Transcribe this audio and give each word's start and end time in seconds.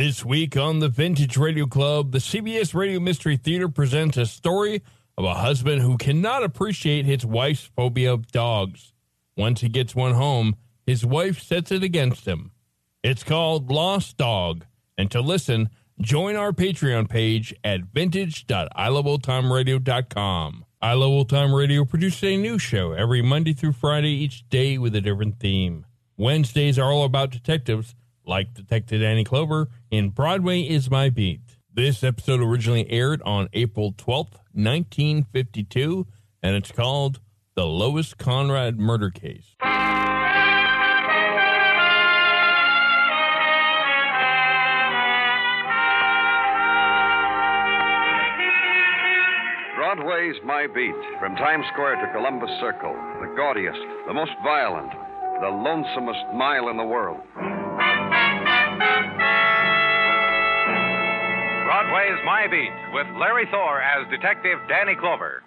This 0.00 0.24
week 0.24 0.56
on 0.56 0.78
the 0.78 0.88
Vintage 0.88 1.36
Radio 1.36 1.66
Club, 1.66 2.12
the 2.12 2.20
CBS 2.20 2.72
Radio 2.72 2.98
Mystery 2.98 3.36
Theater 3.36 3.68
presents 3.68 4.16
a 4.16 4.24
story 4.24 4.80
of 5.18 5.26
a 5.26 5.34
husband 5.34 5.82
who 5.82 5.98
cannot 5.98 6.42
appreciate 6.42 7.04
his 7.04 7.26
wife's 7.26 7.70
phobia 7.76 8.14
of 8.14 8.32
dogs. 8.32 8.94
Once 9.36 9.60
he 9.60 9.68
gets 9.68 9.94
one 9.94 10.14
home, 10.14 10.56
his 10.86 11.04
wife 11.04 11.42
sets 11.42 11.70
it 11.70 11.82
against 11.82 12.26
him. 12.26 12.52
It's 13.02 13.22
called 13.22 13.70
Lost 13.70 14.16
Dog. 14.16 14.64
And 14.96 15.10
to 15.10 15.20
listen, 15.20 15.68
join 16.00 16.34
our 16.34 16.52
Patreon 16.52 17.10
page 17.10 17.52
at 17.62 17.82
vintage.iloveoldtimeradio.com. 17.82 20.64
I 20.80 20.94
Love 20.94 21.10
Old 21.10 21.28
Time 21.28 21.54
Radio 21.54 21.84
produces 21.84 22.24
a 22.24 22.38
new 22.38 22.58
show 22.58 22.92
every 22.92 23.20
Monday 23.20 23.52
through 23.52 23.72
Friday, 23.72 24.12
each 24.12 24.48
day 24.48 24.78
with 24.78 24.96
a 24.96 25.02
different 25.02 25.38
theme. 25.38 25.84
Wednesdays 26.16 26.78
are 26.78 26.90
all 26.90 27.04
about 27.04 27.28
detectives, 27.28 27.94
like 28.24 28.54
Detective 28.54 29.02
Danny 29.02 29.24
Clover 29.24 29.68
in 29.90 30.10
Broadway 30.10 30.62
is 30.62 30.88
My 30.90 31.10
Beat. 31.10 31.40
This 31.72 32.04
episode 32.04 32.40
originally 32.40 32.88
aired 32.90 33.20
on 33.22 33.48
April 33.52 33.92
12th, 33.92 34.38
1952, 34.52 36.06
and 36.42 36.54
it's 36.54 36.70
called 36.70 37.20
The 37.56 37.66
Lois 37.66 38.14
Conrad 38.14 38.78
Murder 38.78 39.10
Case. 39.10 39.56
Broadway's 49.76 50.36
My 50.44 50.68
Beat, 50.72 50.94
from 51.18 51.34
Times 51.34 51.64
Square 51.72 51.96
to 51.96 52.12
Columbus 52.12 52.50
Circle, 52.60 52.94
the 53.20 53.34
gaudiest, 53.36 53.80
the 54.06 54.14
most 54.14 54.32
violent, 54.44 54.92
the 55.40 55.50
lonesomest 55.50 56.32
mile 56.34 56.68
in 56.68 56.76
the 56.76 56.84
world. 56.84 57.20
Broadway's 61.90 62.24
My 62.24 62.46
Beat 62.46 62.94
with 62.94 63.06
Larry 63.18 63.46
Thor 63.50 63.82
as 63.82 64.08
Detective 64.10 64.60
Danny 64.68 64.94
Clover. 64.94 65.42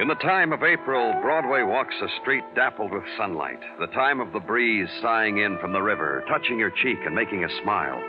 In 0.00 0.06
the 0.06 0.14
time 0.22 0.52
of 0.52 0.62
April, 0.62 1.12
Broadway 1.20 1.64
walks 1.64 1.96
a 2.00 2.06
street 2.22 2.44
dappled 2.54 2.92
with 2.92 3.02
sunlight, 3.16 3.58
the 3.80 3.88
time 3.88 4.20
of 4.20 4.32
the 4.32 4.38
breeze 4.38 4.88
sighing 5.02 5.38
in 5.38 5.58
from 5.58 5.72
the 5.72 5.82
river, 5.82 6.22
touching 6.28 6.56
your 6.56 6.70
cheek 6.70 6.98
and 7.04 7.16
making 7.16 7.42
a 7.42 7.62
smile. 7.64 8.00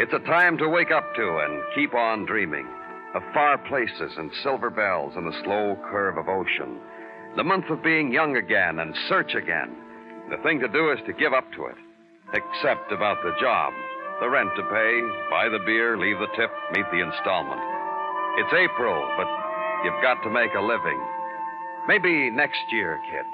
It's 0.00 0.12
a 0.12 0.26
time 0.26 0.58
to 0.58 0.68
wake 0.68 0.90
up 0.90 1.14
to 1.14 1.38
and 1.46 1.62
keep 1.76 1.94
on 1.94 2.26
dreaming 2.26 2.66
of 3.14 3.22
far 3.32 3.56
places 3.68 4.12
and 4.18 4.32
silver 4.42 4.70
bells 4.70 5.12
and 5.14 5.28
the 5.28 5.42
slow 5.44 5.78
curve 5.92 6.18
of 6.18 6.28
ocean. 6.28 6.80
The 7.36 7.44
month 7.44 7.66
of 7.70 7.82
being 7.82 8.12
young 8.12 8.36
again 8.36 8.78
and 8.80 8.94
search 9.08 9.34
again. 9.34 9.76
The 10.30 10.38
thing 10.42 10.60
to 10.60 10.68
do 10.68 10.90
is 10.92 10.98
to 11.06 11.12
give 11.12 11.32
up 11.32 11.50
to 11.52 11.66
it, 11.66 11.76
except 12.34 12.92
about 12.92 13.22
the 13.22 13.32
job, 13.40 13.72
the 14.20 14.28
rent 14.28 14.50
to 14.56 14.62
pay, 14.62 15.00
buy 15.30 15.48
the 15.48 15.62
beer, 15.64 15.96
leave 15.96 16.18
the 16.18 16.26
tip, 16.36 16.50
meet 16.74 16.86
the 16.90 17.00
installment. 17.00 17.60
It's 18.38 18.52
April, 18.52 19.08
but 19.16 19.28
you've 19.84 20.02
got 20.02 20.22
to 20.24 20.30
make 20.30 20.52
a 20.54 20.60
living. 20.60 21.00
Maybe 21.86 22.30
next 22.30 22.60
year, 22.72 22.98
kid. 23.10 23.24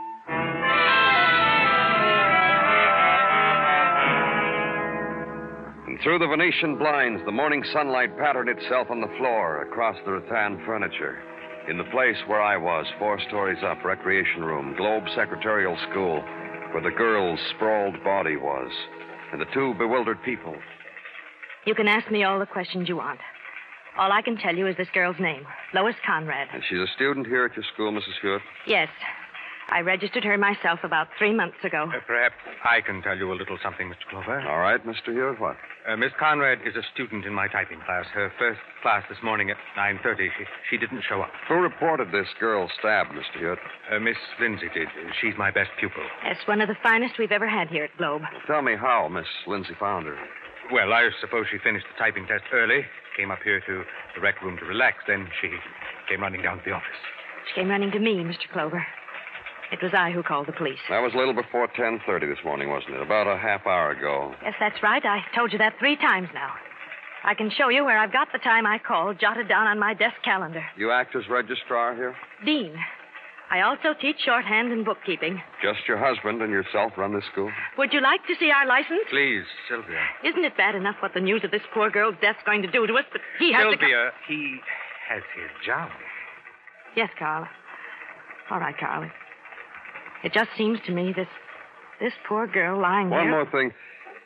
And 5.88 5.98
through 6.02 6.18
the 6.18 6.26
Venetian 6.26 6.76
blinds, 6.76 7.22
the 7.24 7.32
morning 7.32 7.64
sunlight 7.72 8.16
patterned 8.18 8.48
itself 8.48 8.88
on 8.90 9.00
the 9.00 9.12
floor 9.18 9.62
across 9.62 9.96
the 10.04 10.12
rattan 10.12 10.64
furniture. 10.66 11.22
In 11.68 11.78
the 11.78 11.84
place 11.84 12.16
where 12.26 12.42
I 12.42 12.58
was, 12.58 12.84
four 12.98 13.18
stories 13.28 13.56
up, 13.64 13.82
recreation 13.84 14.44
room, 14.44 14.74
Globe 14.76 15.04
Secretarial 15.16 15.78
School, 15.90 16.20
where 16.72 16.82
the 16.82 16.90
girl's 16.90 17.40
sprawled 17.54 18.02
body 18.04 18.36
was, 18.36 18.70
and 19.32 19.40
the 19.40 19.46
two 19.54 19.72
bewildered 19.78 20.22
people. 20.22 20.54
You 21.64 21.74
can 21.74 21.88
ask 21.88 22.10
me 22.10 22.22
all 22.22 22.38
the 22.38 22.44
questions 22.44 22.86
you 22.86 22.96
want. 22.96 23.18
All 23.96 24.12
I 24.12 24.20
can 24.20 24.36
tell 24.36 24.54
you 24.54 24.66
is 24.66 24.76
this 24.76 24.88
girl's 24.92 25.16
name, 25.18 25.46
Lois 25.72 25.94
Conrad. 26.04 26.48
And 26.52 26.62
she's 26.68 26.80
a 26.80 26.86
student 26.94 27.26
here 27.26 27.46
at 27.46 27.56
your 27.56 27.64
school, 27.72 27.92
Mrs. 27.92 28.20
Hewitt? 28.20 28.42
Yes. 28.66 28.88
I 29.70 29.80
registered 29.80 30.24
her 30.24 30.36
myself 30.38 30.80
about 30.84 31.08
three 31.18 31.32
months 31.34 31.56
ago. 31.64 31.88
Uh, 31.88 32.00
perhaps 32.06 32.34
I 32.64 32.80
can 32.80 33.02
tell 33.02 33.16
you 33.16 33.32
a 33.32 33.36
little 33.36 33.58
something, 33.62 33.88
Mr. 33.88 34.06
Clover. 34.10 34.40
All 34.46 34.58
right, 34.58 34.84
Mr. 34.86 35.12
Hewitt, 35.12 35.40
what? 35.40 35.56
Uh, 35.88 35.96
Miss 35.96 36.12
Conrad 36.18 36.58
is 36.66 36.76
a 36.76 36.82
student 36.94 37.24
in 37.24 37.32
my 37.34 37.48
typing 37.48 37.80
class. 37.84 38.06
Her 38.12 38.32
first 38.38 38.60
class 38.82 39.02
this 39.08 39.18
morning 39.22 39.50
at 39.50 39.56
9.30. 39.76 40.28
She, 40.38 40.44
she 40.70 40.76
didn't 40.78 41.02
show 41.08 41.20
up. 41.20 41.30
Who 41.48 41.56
reported 41.56 42.12
this 42.12 42.28
girl 42.38 42.70
stabbed, 42.78 43.10
Mr. 43.10 43.38
Hewitt? 43.40 43.58
Uh, 43.90 43.98
Miss 44.00 44.16
Lindsay 44.40 44.68
did. 44.74 44.88
She's 45.20 45.34
my 45.38 45.50
best 45.50 45.70
pupil. 45.80 46.02
That's 46.22 46.46
one 46.46 46.60
of 46.60 46.68
the 46.68 46.76
finest 46.82 47.14
we've 47.18 47.32
ever 47.32 47.48
had 47.48 47.68
here 47.68 47.84
at 47.84 47.96
Globe. 47.98 48.22
Tell 48.46 48.62
me 48.62 48.76
how 48.76 49.08
Miss 49.08 49.26
Lindsay 49.46 49.74
found 49.78 50.06
her. 50.06 50.16
Well, 50.72 50.92
I 50.92 51.08
suppose 51.20 51.46
she 51.50 51.58
finished 51.58 51.84
the 51.92 51.98
typing 51.98 52.26
test 52.26 52.44
early, 52.52 52.80
came 53.16 53.30
up 53.30 53.40
here 53.44 53.60
to 53.60 53.82
the 54.14 54.20
rec 54.20 54.40
room 54.42 54.56
to 54.58 54.64
relax, 54.64 54.96
then 55.06 55.28
she 55.40 55.50
came 56.08 56.22
running 56.22 56.40
down 56.40 56.58
to 56.58 56.62
the 56.64 56.72
office. 56.72 57.00
She 57.48 57.60
came 57.60 57.68
running 57.68 57.90
to 57.90 57.98
me, 57.98 58.16
Mr. 58.24 58.48
Clover. 58.50 58.84
It 59.74 59.82
was 59.82 59.90
I 59.92 60.12
who 60.12 60.22
called 60.22 60.46
the 60.46 60.52
police. 60.52 60.78
That 60.88 61.02
was 61.02 61.14
a 61.14 61.18
little 61.18 61.34
before 61.34 61.66
10.30 61.66 62.30
this 62.30 62.38
morning, 62.44 62.70
wasn't 62.70 62.94
it? 62.94 63.02
About 63.02 63.26
a 63.26 63.36
half 63.36 63.66
hour 63.66 63.90
ago. 63.90 64.32
Yes, 64.40 64.54
that's 64.60 64.80
right. 64.84 65.04
I 65.04 65.18
told 65.34 65.50
you 65.52 65.58
that 65.58 65.74
three 65.80 65.96
times 65.96 66.28
now. 66.32 66.52
I 67.24 67.34
can 67.34 67.50
show 67.50 67.70
you 67.70 67.84
where 67.84 67.98
I've 67.98 68.12
got 68.12 68.28
the 68.32 68.38
time 68.38 68.66
I 68.66 68.78
called 68.78 69.18
jotted 69.18 69.48
down 69.48 69.66
on 69.66 69.80
my 69.80 69.92
desk 69.92 70.14
calendar. 70.24 70.62
You 70.76 70.92
act 70.92 71.16
as 71.16 71.24
registrar 71.28 71.96
here? 71.96 72.14
Dean. 72.44 72.72
I 73.50 73.62
also 73.62 73.98
teach 74.00 74.14
shorthand 74.24 74.70
and 74.70 74.84
bookkeeping. 74.84 75.42
Just 75.60 75.80
your 75.88 75.98
husband 75.98 76.40
and 76.40 76.52
yourself 76.52 76.92
run 76.96 77.12
this 77.12 77.24
school? 77.32 77.50
Would 77.76 77.92
you 77.92 78.00
like 78.00 78.24
to 78.28 78.34
see 78.38 78.52
our 78.52 78.68
license? 78.68 79.02
Please, 79.10 79.42
Sylvia. 79.68 79.98
Isn't 80.22 80.44
it 80.44 80.56
bad 80.56 80.76
enough 80.76 80.96
what 81.00 81.14
the 81.14 81.20
news 81.20 81.42
of 81.42 81.50
this 81.50 81.66
poor 81.74 81.90
girl's 81.90 82.14
death's 82.22 82.38
going 82.46 82.62
to 82.62 82.70
do 82.70 82.86
to 82.86 82.94
us? 82.94 83.04
But 83.10 83.22
he 83.40 83.52
has 83.52 83.64
to. 83.64 83.70
Sylvia, 83.70 84.12
he 84.28 84.60
has 85.10 85.22
his 85.34 85.50
job. 85.66 85.90
Yes, 86.94 87.10
Carl. 87.18 87.48
All 88.52 88.60
right, 88.60 88.78
Carl. 88.78 89.10
It 90.24 90.32
just 90.32 90.48
seems 90.56 90.78
to 90.86 90.92
me 90.92 91.12
this 91.14 91.28
this 92.00 92.12
poor 92.26 92.46
girl 92.46 92.80
lying 92.80 93.10
One 93.10 93.26
there. 93.26 93.38
One 93.38 93.44
more 93.44 93.50
thing. 93.52 93.72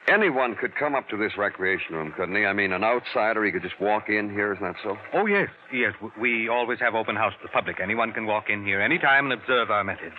Anyone 0.08 0.54
could 0.54 0.74
come 0.74 0.94
up 0.94 1.06
to 1.10 1.18
this 1.18 1.32
recreation 1.36 1.94
room, 1.94 2.14
couldn't 2.16 2.34
he? 2.34 2.46
I 2.46 2.54
mean, 2.54 2.72
an 2.72 2.82
outsider, 2.82 3.44
he 3.44 3.52
could 3.52 3.62
just 3.62 3.78
walk 3.78 4.08
in 4.08 4.30
here, 4.30 4.54
isn't 4.54 4.64
that 4.64 4.76
so? 4.82 4.96
Oh, 5.12 5.26
yes, 5.26 5.50
yes. 5.70 5.92
We 6.18 6.48
always 6.48 6.78
have 6.80 6.94
open 6.94 7.14
house 7.14 7.34
to 7.34 7.42
the 7.42 7.50
public. 7.50 7.76
Anyone 7.82 8.12
can 8.12 8.24
walk 8.24 8.48
in 8.48 8.64
here 8.64 8.80
anytime 8.80 9.30
and 9.30 9.38
observe 9.38 9.70
our 9.70 9.84
methods. 9.84 10.16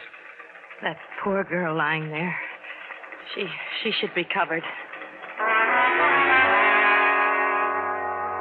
That 0.84 0.98
poor 1.24 1.44
girl 1.44 1.76
lying 1.76 2.10
there. 2.10 2.36
She 3.34 3.46
she 3.84 3.92
should 4.00 4.14
be 4.14 4.26
covered. 4.31 4.64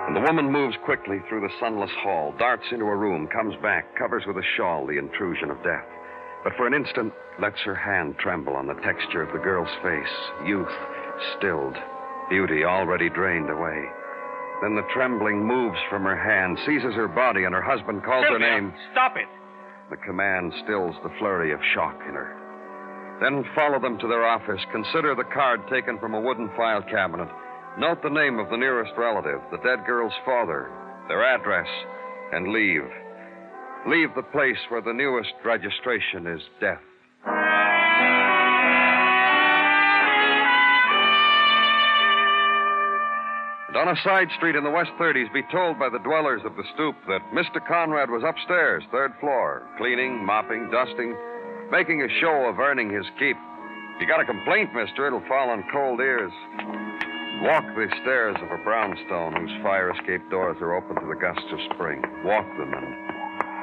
And 0.07 0.17
the 0.17 0.21
woman 0.21 0.51
moves 0.51 0.77
quickly 0.85 1.19
through 1.29 1.43
the 1.43 1.53
sunless 1.61 1.91
hall, 2.03 2.35
darts 2.39 2.65
into 2.73 2.85
a 2.85 2.97
room, 2.97 3.29
comes 3.29 3.55
back, 3.63 3.97
covers 3.97 4.25
with 4.27 4.37
a 4.37 4.47
shawl 4.57 4.87
the 4.87 4.99
intrusion 4.99 5.51
of 5.51 5.63
death. 5.63 5.85
But 6.45 6.55
for 6.57 6.67
an 6.67 6.75
instant, 6.75 7.13
lets 7.41 7.61
her 7.65 7.75
hand 7.75 8.17
tremble 8.19 8.55
on 8.55 8.67
the 8.67 8.81
texture 8.83 9.23
of 9.23 9.33
the 9.33 9.43
girl's 9.43 9.75
face. 9.83 10.47
Youth 10.47 10.73
stilled, 11.37 11.77
beauty 12.29 12.65
already 12.65 13.09
drained 13.09 13.51
away. 13.51 13.85
Then 14.63 14.75
the 14.75 14.87
trembling 14.93 15.45
moves 15.45 15.79
from 15.89 16.03
her 16.03 16.17
hand, 16.17 16.59
seizes 16.67 16.95
her 16.95 17.09
body, 17.09 17.45
and 17.45 17.55
her 17.55 17.63
husband 17.63 18.03
calls 18.05 18.25
her 18.27 18.39
Sylvia, 18.39 18.61
name. 18.61 18.75
Stop 18.93 19.17
it. 19.17 19.29
The 19.91 19.97
command 19.97 20.53
stills 20.65 20.95
the 21.03 21.15
flurry 21.19 21.53
of 21.53 21.61
shock 21.75 21.97
in 22.09 22.15
her. 22.15 22.35
Then 23.21 23.45
follow 23.55 23.81
them 23.81 23.99
to 23.99 24.09
their 24.09 24.27
office. 24.27 24.61
Consider 24.73 25.15
the 25.15 25.31
card 25.35 25.61
taken 25.69 25.99
from 25.99 26.15
a 26.15 26.21
wooden 26.21 26.51
file 26.57 26.83
cabinet. 26.83 27.29
Note 27.79 28.03
the 28.03 28.11
name 28.11 28.39
of 28.39 28.51
the 28.51 28.57
nearest 28.57 28.93
relative, 28.97 29.41
the 29.51 29.59
dead 29.59 29.87
girl's 29.87 30.15
father, 30.25 30.71
their 31.09 31.25
address, 31.25 31.69
and 32.33 32.53
leave. 32.53 32.87
Leave 33.87 34.15
the 34.15 34.23
place 34.23 34.59
where 34.69 34.83
the 34.83 34.93
newest 34.93 35.33
registration 35.45 36.27
is 36.27 36.43
death. 36.61 36.81
And 43.69 43.77
on 43.77 43.89
a 43.89 44.01
side 44.03 44.29
street 44.37 44.57
in 44.57 44.65
the 44.65 44.71
West 44.71 44.91
30s, 44.99 45.33
be 45.33 45.43
told 45.53 45.79
by 45.79 45.89
the 45.89 46.01
dwellers 46.01 46.43
of 46.45 46.57
the 46.57 46.65
stoop 46.75 46.97
that 47.07 47.21
Mr. 47.33 47.65
Conrad 47.67 48.11
was 48.11 48.25
upstairs, 48.27 48.83
third 48.91 49.13
floor, 49.21 49.63
cleaning, 49.79 50.25
mopping, 50.25 50.71
dusting, 50.71 51.15
making 51.71 52.03
a 52.03 52.21
show 52.21 52.49
of 52.49 52.59
earning 52.59 52.91
his 52.91 53.07
keep. 53.19 53.37
If 53.97 54.03
you 54.03 54.09
got 54.09 54.21
a 54.21 54.25
complaint, 54.25 54.75
mister, 54.75 55.07
it'll 55.07 55.27
fall 55.29 55.51
on 55.51 55.65
cold 55.73 56.01
ears. 56.01 56.33
Walk 57.43 57.65
the 57.77 57.87
stairs 58.03 58.37
of 58.43 58.51
a 58.51 58.63
brownstone 58.65 59.37
whose 59.37 59.63
fire 59.63 59.93
escape 59.93 60.29
doors 60.31 60.57
are 60.61 60.75
open 60.75 60.97
to 60.97 61.07
the 61.07 61.21
gusts 61.21 61.47
of 61.53 61.59
spring. 61.75 62.03
Walk 62.25 62.47
them 62.59 62.75
and 62.75 63.08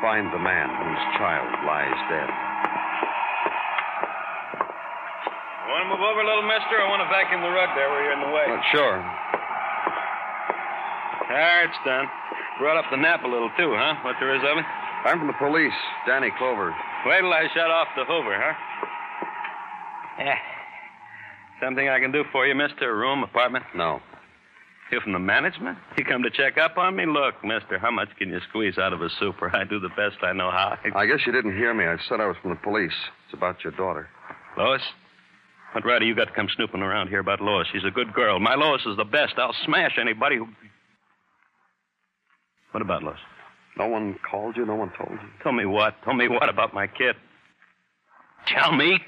find 0.05 0.29
the 0.29 0.37
man 0.37 0.69
whose 0.69 1.03
child 1.17 1.49
lies 1.65 1.97
dead. 2.13 2.29
Want 5.65 5.81
to 5.81 5.89
move 5.89 6.05
over 6.05 6.21
a 6.21 6.27
little, 6.29 6.45
mister? 6.45 6.77
I 6.77 6.85
want 6.85 7.01
to 7.01 7.09
vacuum 7.09 7.41
the 7.41 7.49
rug 7.49 7.73
there 7.73 7.89
where 7.89 8.05
you're 8.05 8.13
in 8.13 8.21
the 8.21 8.29
way. 8.29 8.45
Not 8.45 8.61
sure. 8.69 9.01
There, 11.25 11.65
it's 11.65 11.81
done. 11.81 12.05
Brought 12.61 12.77
up 12.77 12.85
the 12.93 13.01
nap 13.01 13.25
a 13.25 13.27
little, 13.27 13.49
too, 13.57 13.73
huh? 13.73 13.97
What 14.05 14.21
there 14.21 14.37
is 14.37 14.45
of 14.45 14.61
it? 14.61 14.65
I'm 15.09 15.17
from 15.17 15.25
the 15.25 15.41
police, 15.41 15.73
Danny 16.05 16.29
Clover. 16.37 16.69
Wait 17.09 17.21
till 17.21 17.33
I 17.33 17.49
shut 17.55 17.73
off 17.73 17.87
the 17.97 18.05
Hoover, 18.05 18.37
huh? 18.37 18.53
Yeah. 20.19 20.37
Something 21.59 21.89
I 21.89 21.99
can 21.99 22.11
do 22.11 22.23
for 22.31 22.45
you, 22.45 22.53
mister? 22.53 22.91
A 22.91 22.95
room, 22.95 23.23
apartment? 23.23 23.65
No. 23.73 24.01
You 24.91 24.99
from 25.01 25.13
the 25.13 25.19
management? 25.19 25.77
You 25.97 26.05
come 26.05 26.21
to 26.23 26.29
check 26.29 26.57
up 26.57 26.77
on 26.77 26.95
me? 26.95 27.05
Look, 27.05 27.43
mister, 27.43 27.79
how 27.79 27.89
much 27.89 28.09
can 28.17 28.29
you 28.29 28.39
squeeze 28.49 28.77
out 28.77 28.93
of 28.93 29.01
a 29.01 29.09
super? 29.19 29.49
I 29.55 29.63
do 29.63 29.79
the 29.79 29.89
best 29.89 30.17
I 30.21 30.33
know 30.33 30.51
how. 30.51 30.77
I 30.95 31.05
guess 31.05 31.19
you 31.25 31.31
didn't 31.31 31.57
hear 31.57 31.73
me. 31.73 31.85
I 31.85 31.97
said 32.07 32.19
I 32.21 32.27
was 32.27 32.37
from 32.41 32.51
the 32.51 32.57
police. 32.57 32.93
It's 33.25 33.33
about 33.33 33.63
your 33.63 33.73
daughter. 33.73 34.07
Lois? 34.57 34.81
What 35.73 35.85
right 35.85 36.01
have 36.01 36.07
you 36.07 36.15
got 36.15 36.25
to 36.25 36.33
come 36.33 36.47
snooping 36.55 36.81
around 36.81 37.09
here 37.09 37.19
about 37.19 37.41
Lois? 37.41 37.67
She's 37.73 37.83
a 37.83 37.91
good 37.91 38.13
girl. 38.13 38.39
My 38.39 38.55
Lois 38.55 38.81
is 38.85 38.95
the 38.95 39.03
best. 39.03 39.33
I'll 39.37 39.55
smash 39.65 39.97
anybody 39.99 40.37
who. 40.37 40.47
What 42.71 42.81
about 42.81 43.03
Lois? 43.03 43.19
No 43.77 43.87
one 43.87 44.17
called 44.29 44.55
you? 44.55 44.65
No 44.65 44.75
one 44.75 44.91
told 44.97 45.11
you? 45.11 45.27
Tell 45.43 45.51
me 45.51 45.65
what? 45.65 45.95
Tell 46.03 46.13
me 46.13 46.29
what 46.29 46.47
about 46.47 46.73
my 46.73 46.87
kid? 46.87 47.15
Tell 48.47 48.71
me. 48.71 48.99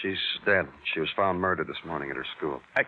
She's 0.00 0.18
dead. 0.46 0.66
She 0.94 1.00
was 1.00 1.08
found 1.16 1.40
murdered 1.40 1.66
this 1.66 1.84
morning 1.84 2.10
at 2.10 2.16
her 2.16 2.26
school. 2.36 2.60
I. 2.76 2.82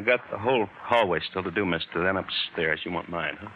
I 0.00 0.02
got 0.02 0.24
the 0.32 0.38
whole 0.40 0.64
hallway 0.80 1.20
still 1.28 1.44
to 1.44 1.50
do, 1.52 1.68
mister. 1.68 2.00
Then 2.00 2.16
upstairs. 2.16 2.80
You 2.88 2.92
won't 2.92 3.12
mind, 3.12 3.36
huh? 3.36 3.52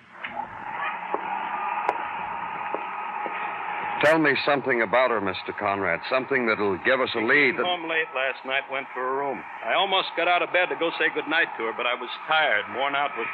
Tell 4.05 4.19
me 4.21 4.37
something 4.45 4.83
about 4.85 5.09
her, 5.09 5.25
Mr. 5.25 5.57
Conrad. 5.57 6.01
Something 6.13 6.45
that'll 6.45 6.77
give 6.85 7.01
us 7.01 7.09
a 7.17 7.25
lead. 7.25 7.57
Came 7.57 7.65
That... 7.65 7.65
home 7.65 7.89
late 7.89 8.13
last 8.13 8.45
night, 8.45 8.69
went 8.71 8.85
for 8.93 9.01
a 9.01 9.13
room. 9.17 9.41
I 9.65 9.73
almost 9.73 10.09
got 10.21 10.29
out 10.29 10.43
of 10.43 10.53
bed 10.53 10.69
to 10.69 10.77
go 10.77 10.91
say 11.01 11.09
goodnight 11.15 11.49
to 11.57 11.65
her, 11.65 11.73
but 11.73 11.87
I 11.89 11.97
was 11.97 12.11
tired, 12.29 12.69
worn 12.77 12.93
out 12.95 13.17
with. 13.17 13.29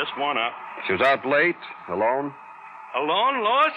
Just 0.00 0.16
worn 0.16 0.38
out. 0.38 0.52
She 0.86 0.94
was 0.96 1.02
out 1.02 1.26
late, 1.28 1.60
alone. 1.92 2.32
Alone, 2.96 3.44
Lois? 3.44 3.76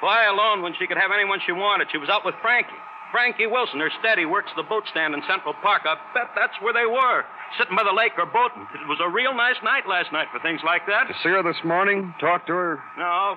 Why 0.00 0.24
alone 0.32 0.62
when 0.62 0.72
she 0.80 0.86
could 0.86 0.96
have 0.96 1.10
anyone 1.12 1.40
she 1.44 1.52
wanted? 1.52 1.88
She 1.92 1.98
was 1.98 2.08
out 2.08 2.24
with 2.24 2.34
Frankie. 2.40 2.80
Frankie 3.12 3.46
Wilson, 3.46 3.80
her 3.80 3.90
steady, 4.00 4.26
works 4.26 4.50
the 4.56 4.62
boat 4.62 4.84
stand 4.90 5.14
in 5.14 5.22
Central 5.28 5.54
Park. 5.62 5.82
I 5.86 5.94
bet 6.12 6.30
that's 6.34 6.54
where 6.60 6.72
they 6.72 6.86
were, 6.86 7.24
sitting 7.58 7.76
by 7.76 7.84
the 7.84 7.94
lake 7.94 8.12
or 8.18 8.26
boating. 8.26 8.66
It 8.74 8.88
was 8.88 8.98
a 9.00 9.08
real 9.08 9.34
nice 9.34 9.56
night 9.62 9.86
last 9.88 10.12
night 10.12 10.26
for 10.32 10.40
things 10.40 10.60
like 10.64 10.86
that. 10.86 11.08
You 11.08 11.14
see 11.22 11.30
her 11.30 11.42
this 11.42 11.62
morning? 11.64 12.14
Talk 12.20 12.46
to 12.46 12.52
her? 12.52 12.82
No, 12.98 13.36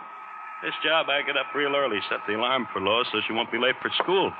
this 0.64 0.74
job 0.84 1.08
I 1.10 1.22
get 1.22 1.38
up 1.38 1.54
real 1.54 1.76
early, 1.76 2.00
set 2.10 2.20
the 2.28 2.36
alarm 2.36 2.68
for 2.74 2.82
Lois 2.82 3.08
so 3.12 3.20
she 3.28 3.34
won't 3.34 3.52
be 3.52 3.60
late 3.60 3.76
for 3.82 3.92
school. 4.02 4.32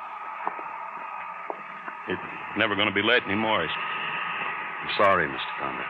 It's 2.10 2.22
never 2.58 2.76
going 2.76 2.90
to 2.90 2.94
be 2.94 3.04
late 3.06 3.24
anymore. 3.24 3.62
I'm 3.64 4.90
sorry, 4.98 5.28
Mr. 5.28 5.54
Conrad. 5.60 5.86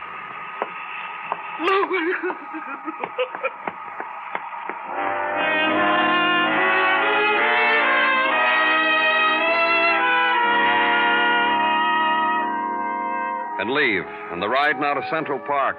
and 13.60 13.76
leave, 13.76 14.04
and 14.32 14.40
the 14.40 14.48
ride 14.48 14.80
now 14.80 14.94
to 14.94 15.04
Central 15.12 15.38
Park, 15.40 15.76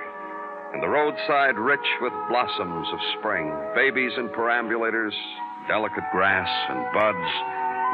and 0.72 0.84
the 0.84 0.88
roadside 0.88 1.58
rich 1.58 1.84
with 2.00 2.14
blossoms 2.30 2.88
of 2.94 3.00
spring, 3.18 3.50
babies 3.74 4.14
in 4.18 4.30
perambulators, 4.30 5.18
delicate 5.68 6.06
grass 6.14 6.48
and 6.70 6.94
buds, 6.94 7.32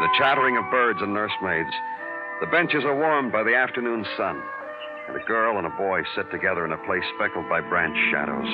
the 0.04 0.12
chattering 0.20 0.58
of 0.58 0.70
birds 0.70 1.00
and 1.02 1.14
nursemaids. 1.14 1.72
The 2.42 2.52
benches 2.52 2.84
are 2.84 3.00
warmed 3.00 3.32
by 3.32 3.44
the 3.44 3.56
afternoon 3.56 4.06
sun, 4.18 4.44
and 5.08 5.16
a 5.16 5.24
girl 5.26 5.58
and 5.58 5.66
a 5.66 5.78
boy 5.80 6.04
sit 6.16 6.30
together 6.32 6.66
in 6.66 6.74
a 6.74 6.84
place 6.86 7.04
speckled 7.16 7.48
by 7.48 7.62
branch 7.62 7.96
shadows. 8.12 8.52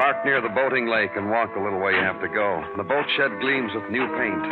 Park 0.00 0.24
near 0.24 0.40
the 0.40 0.48
boating 0.48 0.88
lake 0.88 1.12
and 1.14 1.30
walk 1.30 1.52
the 1.52 1.60
little 1.60 1.78
way 1.78 1.92
you 1.92 2.00
have 2.00 2.22
to 2.22 2.28
go. 2.28 2.64
The 2.78 2.88
boat 2.88 3.04
shed 3.18 3.36
gleams 3.40 3.70
with 3.74 3.90
new 3.92 4.08
paint. 4.16 4.44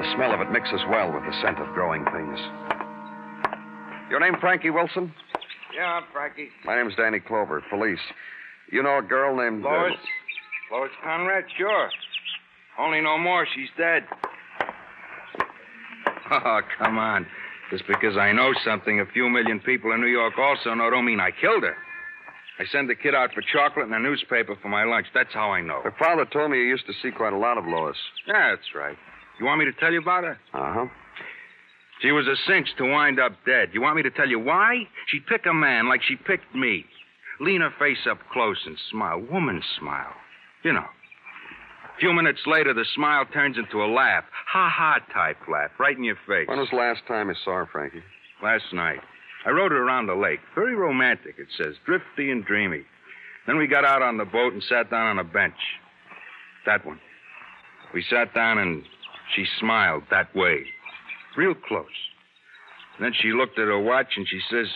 The 0.00 0.08
smell 0.16 0.32
of 0.32 0.40
it 0.40 0.50
mixes 0.50 0.80
well 0.88 1.12
with 1.12 1.24
the 1.28 1.36
scent 1.44 1.60
of 1.60 1.68
growing 1.74 2.04
things. 2.08 2.40
Your 4.12 4.20
name 4.20 4.34
Frankie 4.42 4.68
Wilson? 4.68 5.10
Yeah, 5.74 6.02
Frankie. 6.12 6.50
My 6.66 6.76
name's 6.76 6.94
Danny 6.96 7.18
Clover, 7.18 7.64
police. 7.70 7.98
You 8.70 8.82
know 8.82 8.98
a 8.98 9.02
girl 9.02 9.34
named. 9.34 9.64
uh, 9.64 9.70
Lois? 9.70 9.92
Lois 10.70 10.90
Conrad? 11.02 11.44
Sure. 11.56 11.88
Only 12.78 13.00
no 13.00 13.16
more. 13.16 13.46
She's 13.54 13.70
dead. 13.78 14.04
Oh, 16.30 16.60
come 16.78 16.96
on. 16.96 17.26
Just 17.70 17.84
because 17.86 18.16
I 18.16 18.32
know 18.32 18.52
something, 18.64 19.00
a 19.00 19.04
few 19.06 19.28
million 19.28 19.60
people 19.60 19.92
in 19.92 20.00
New 20.00 20.06
York 20.06 20.32
also 20.38 20.72
know, 20.72 20.88
don't 20.88 21.04
mean 21.04 21.20
I 21.20 21.30
killed 21.30 21.62
her. 21.62 21.76
I 22.58 22.64
send 22.72 22.88
the 22.88 22.94
kid 22.94 23.14
out 23.14 23.34
for 23.34 23.42
chocolate 23.52 23.84
and 23.86 23.94
a 23.94 23.98
newspaper 23.98 24.56
for 24.62 24.68
my 24.68 24.84
lunch. 24.84 25.08
That's 25.12 25.34
how 25.34 25.50
I 25.50 25.60
know. 25.60 25.82
Her 25.82 25.94
father 25.98 26.24
told 26.24 26.50
me 26.50 26.56
you 26.58 26.64
used 26.64 26.86
to 26.86 26.94
see 27.02 27.10
quite 27.10 27.34
a 27.34 27.36
lot 27.38 27.58
of 27.58 27.66
Lois. 27.66 27.96
Yeah, 28.26 28.54
that's 28.54 28.74
right. 28.74 28.96
You 29.40 29.44
want 29.44 29.58
me 29.58 29.66
to 29.66 29.72
tell 29.72 29.92
you 29.92 30.00
about 30.00 30.24
her? 30.24 30.38
Uh 30.54 30.72
huh. 30.72 30.86
She 32.02 32.10
was 32.10 32.26
a 32.26 32.34
cinch 32.46 32.68
to 32.78 32.84
wind 32.84 33.20
up 33.20 33.32
dead. 33.46 33.70
You 33.72 33.80
want 33.80 33.96
me 33.96 34.02
to 34.02 34.10
tell 34.10 34.28
you 34.28 34.40
why? 34.40 34.88
She'd 35.06 35.26
pick 35.26 35.46
a 35.46 35.54
man 35.54 35.88
like 35.88 36.02
she 36.02 36.16
picked 36.16 36.52
me. 36.54 36.84
Lean 37.40 37.60
her 37.60 37.72
face 37.78 38.06
up 38.10 38.18
close 38.32 38.58
and 38.66 38.76
smile. 38.90 39.20
Woman 39.20 39.62
smile. 39.78 40.12
You 40.64 40.72
know. 40.72 40.84
A 40.84 42.00
few 42.00 42.12
minutes 42.12 42.40
later, 42.46 42.74
the 42.74 42.84
smile 42.94 43.24
turns 43.32 43.56
into 43.56 43.84
a 43.84 43.86
laugh. 43.86 44.24
Ha 44.48 44.68
ha 44.68 44.98
type 45.12 45.36
laugh, 45.48 45.70
right 45.78 45.96
in 45.96 46.02
your 46.02 46.18
face. 46.26 46.48
When 46.48 46.58
was 46.58 46.70
the 46.70 46.76
last 46.76 47.02
time 47.06 47.28
you 47.28 47.36
saw 47.44 47.58
her, 47.58 47.68
Frankie? 47.70 48.02
Last 48.42 48.72
night. 48.72 49.00
I 49.46 49.50
rode 49.50 49.70
her 49.70 49.82
around 49.82 50.06
the 50.06 50.14
lake. 50.14 50.40
Very 50.54 50.74
romantic, 50.74 51.36
it 51.38 51.48
says. 51.56 51.74
Drifty 51.86 52.30
and 52.30 52.44
dreamy. 52.44 52.82
Then 53.46 53.58
we 53.58 53.66
got 53.66 53.84
out 53.84 54.02
on 54.02 54.16
the 54.16 54.24
boat 54.24 54.52
and 54.52 54.62
sat 54.62 54.90
down 54.90 55.06
on 55.06 55.18
a 55.18 55.24
bench. 55.24 55.54
That 56.66 56.84
one. 56.84 57.00
We 57.94 58.04
sat 58.08 58.34
down 58.34 58.58
and 58.58 58.84
she 59.36 59.44
smiled 59.60 60.04
that 60.10 60.34
way. 60.34 60.64
Real 61.36 61.54
close. 61.54 61.86
Then 63.00 63.12
she 63.14 63.32
looked 63.32 63.58
at 63.58 63.66
her 63.68 63.80
watch 63.80 64.12
and 64.16 64.26
she 64.28 64.40
says, 64.50 64.66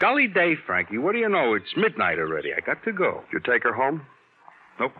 Golly 0.00 0.26
day, 0.26 0.54
Frankie, 0.66 0.98
what 0.98 1.12
do 1.12 1.18
you 1.18 1.28
know? 1.28 1.54
It's 1.54 1.76
midnight 1.76 2.18
already. 2.18 2.52
I 2.52 2.60
got 2.60 2.82
to 2.84 2.92
go. 2.92 3.22
You 3.32 3.40
take 3.40 3.62
her 3.62 3.72
home? 3.72 4.02
Nope. 4.80 4.92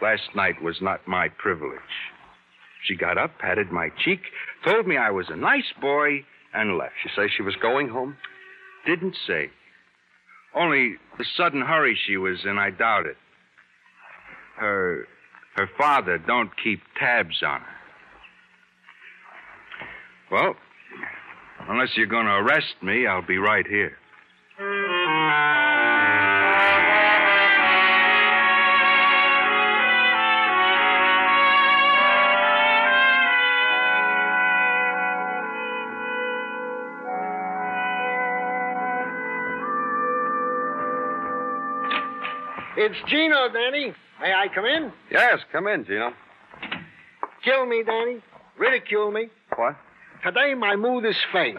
Last 0.00 0.34
night 0.34 0.62
was 0.62 0.76
not 0.80 1.06
my 1.08 1.28
privilege. 1.28 1.80
She 2.84 2.96
got 2.96 3.18
up, 3.18 3.38
patted 3.38 3.72
my 3.72 3.88
cheek, 4.04 4.20
told 4.64 4.86
me 4.86 4.96
I 4.96 5.10
was 5.10 5.26
a 5.28 5.36
nice 5.36 5.72
boy, 5.80 6.24
and 6.54 6.78
left. 6.78 6.94
She 7.02 7.08
say 7.16 7.28
she 7.34 7.42
was 7.42 7.56
going 7.56 7.88
home? 7.88 8.16
Didn't 8.86 9.16
say. 9.26 9.50
Only 10.54 10.94
the 11.18 11.24
sudden 11.36 11.60
hurry 11.60 11.98
she 12.06 12.16
was 12.16 12.38
in, 12.44 12.56
I 12.58 12.70
doubt 12.70 13.06
it. 13.06 13.16
Her 14.56 15.06
Her 15.56 15.68
father 15.76 16.18
don't 16.18 16.50
keep 16.62 16.80
tabs 16.98 17.42
on 17.42 17.60
her. 17.60 17.76
Well, 20.30 20.56
unless 21.68 21.90
you're 21.96 22.06
going 22.06 22.26
to 22.26 22.32
arrest 22.32 22.74
me, 22.82 23.06
I'll 23.06 23.26
be 23.26 23.38
right 23.38 23.66
here. 23.66 23.96
It's 42.78 42.96
Gino, 43.08 43.48
Danny. 43.52 43.92
May 44.20 44.32
I 44.32 44.48
come 44.54 44.64
in? 44.64 44.92
Yes, 45.10 45.38
come 45.50 45.66
in, 45.66 45.84
Gino. 45.84 46.12
Kill 47.42 47.64
me, 47.66 47.82
Danny. 47.84 48.22
Ridicule 48.58 49.10
me. 49.10 49.28
What? 49.56 49.76
Today, 50.24 50.54
my 50.54 50.76
mood 50.76 51.04
is 51.04 51.16
fey. 51.32 51.54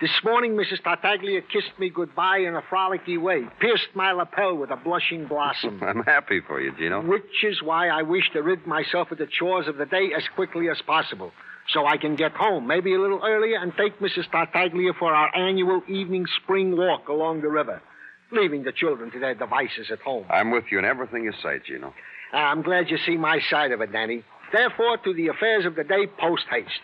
This 0.00 0.10
morning, 0.24 0.52
Mrs. 0.52 0.82
Tartaglia 0.82 1.40
kissed 1.42 1.78
me 1.78 1.88
goodbye 1.88 2.38
in 2.38 2.54
a 2.54 2.62
frolicky 2.62 3.20
way, 3.20 3.42
pierced 3.60 3.88
my 3.94 4.12
lapel 4.12 4.56
with 4.56 4.70
a 4.70 4.76
blushing 4.76 5.26
blossom. 5.26 5.80
I'm 5.86 6.02
happy 6.02 6.40
for 6.40 6.60
you, 6.60 6.72
Gino. 6.76 7.02
Which 7.02 7.44
is 7.44 7.62
why 7.62 7.88
I 7.88 8.02
wish 8.02 8.30
to 8.32 8.42
rid 8.42 8.66
myself 8.66 9.10
of 9.12 9.18
the 9.18 9.26
chores 9.26 9.68
of 9.68 9.76
the 9.76 9.86
day 9.86 10.10
as 10.16 10.24
quickly 10.34 10.68
as 10.68 10.80
possible. 10.86 11.32
So 11.72 11.86
I 11.86 11.96
can 11.96 12.16
get 12.16 12.32
home, 12.32 12.66
maybe 12.66 12.94
a 12.94 13.00
little 13.00 13.20
earlier, 13.24 13.58
and 13.58 13.72
take 13.76 14.00
Mrs. 14.00 14.30
Tartaglia 14.30 14.92
for 14.98 15.14
our 15.14 15.34
annual 15.36 15.82
evening 15.88 16.26
spring 16.42 16.76
walk 16.76 17.08
along 17.08 17.42
the 17.42 17.48
river, 17.48 17.80
leaving 18.32 18.64
the 18.64 18.72
children 18.72 19.10
to 19.12 19.20
their 19.20 19.34
devices 19.34 19.90
at 19.92 20.00
home. 20.00 20.26
I'm 20.28 20.50
with 20.50 20.64
you 20.70 20.80
in 20.80 20.84
everything 20.84 21.22
you 21.24 21.32
say, 21.42 21.60
Gino. 21.64 21.94
Ah, 22.32 22.50
I'm 22.50 22.62
glad 22.62 22.90
you 22.90 22.98
see 22.98 23.16
my 23.16 23.40
side 23.48 23.70
of 23.70 23.80
it, 23.80 23.92
Danny. 23.92 24.24
Therefore, 24.52 24.98
to 24.98 25.14
the 25.14 25.28
affairs 25.28 25.64
of 25.64 25.76
the 25.76 25.84
day 25.84 26.06
post 26.18 26.44
haste. 26.50 26.80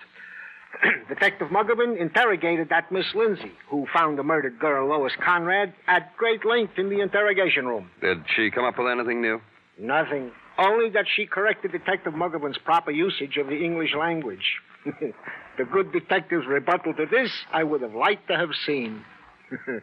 Detective 1.08 1.48
Muggavan 1.48 1.98
interrogated 1.98 2.68
that 2.70 2.90
Miss 2.92 3.06
Lindsay, 3.14 3.52
who 3.68 3.86
found 3.94 4.18
the 4.18 4.22
murdered 4.22 4.58
girl, 4.58 4.88
Lois 4.88 5.12
Conrad, 5.24 5.72
at 5.86 6.16
great 6.16 6.44
length 6.44 6.74
in 6.78 6.88
the 6.88 7.00
interrogation 7.00 7.66
room. 7.66 7.90
Did 8.00 8.18
she 8.36 8.50
come 8.50 8.64
up 8.64 8.78
with 8.78 8.88
anything 8.88 9.20
new? 9.20 9.40
Nothing. 9.78 10.30
Only 10.58 10.90
that 10.90 11.06
she 11.14 11.26
corrected 11.26 11.72
Detective 11.72 12.12
Muggavan's 12.14 12.58
proper 12.58 12.90
usage 12.90 13.36
of 13.36 13.46
the 13.46 13.64
English 13.64 13.94
language. 13.98 14.56
the 14.84 15.64
good 15.72 15.92
detective's 15.92 16.46
rebuttal 16.46 16.94
to 16.94 17.06
this 17.06 17.30
I 17.52 17.64
would 17.64 17.82
have 17.82 17.94
liked 17.94 18.28
to 18.28 18.36
have 18.36 18.50
seen. 18.66 19.04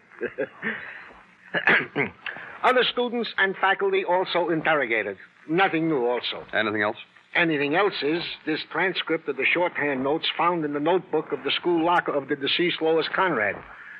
Other 2.63 2.83
students 2.91 3.29
and 3.37 3.55
faculty 3.57 4.03
also 4.03 4.49
interrogated. 4.49 5.17
Nothing 5.47 5.87
new, 5.87 6.05
also. 6.05 6.43
Anything 6.53 6.81
else? 6.81 6.97
Anything 7.35 7.75
else 7.75 8.01
is 8.01 8.23
this 8.45 8.61
transcript 8.71 9.27
of 9.27 9.35
the 9.35 9.45
shorthand 9.53 10.03
notes 10.03 10.27
found 10.37 10.63
in 10.63 10.73
the 10.73 10.79
notebook 10.79 11.33
of 11.33 11.43
the 11.43 11.51
school 11.51 11.83
locker 11.85 12.13
of 12.13 12.29
the 12.29 12.35
deceased 12.35 12.81
Lois 12.81 13.07
Conrad, 13.13 13.55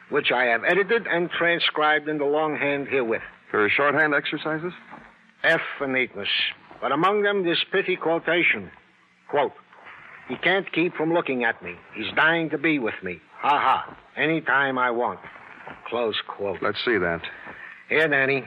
which 0.09 0.31
I 0.31 0.45
have 0.45 0.63
edited 0.63 1.05
and 1.05 1.29
transcribed 1.29 2.07
in 2.07 2.17
the 2.17 2.25
longhand 2.25 2.87
herewith. 2.87 3.21
Her 3.51 3.69
shorthand 3.69 4.13
exercises? 4.13 4.71
F 5.43 5.59
for 5.77 5.87
neatness. 5.87 6.29
But 6.81 6.93
among 6.93 7.23
them, 7.23 7.43
this 7.43 7.63
pithy 7.71 7.97
quotation. 7.97 8.71
Quote, 9.29 9.53
He 10.29 10.37
can't 10.37 10.71
keep 10.71 10.95
from 10.95 11.13
looking 11.13 11.43
at 11.43 11.61
me. 11.61 11.75
He's 11.93 12.13
dying 12.15 12.49
to 12.51 12.57
be 12.57 12.79
with 12.79 12.95
me. 13.03 13.19
Ha 13.39 13.49
ha. 13.49 13.97
Any 14.15 14.41
time 14.41 14.77
I 14.77 14.91
want. 14.91 15.19
Close 15.89 16.15
quote. 16.27 16.61
Let's 16.61 16.83
see 16.85 16.97
that. 16.97 17.21
Here, 17.89 18.07
Danny. 18.07 18.43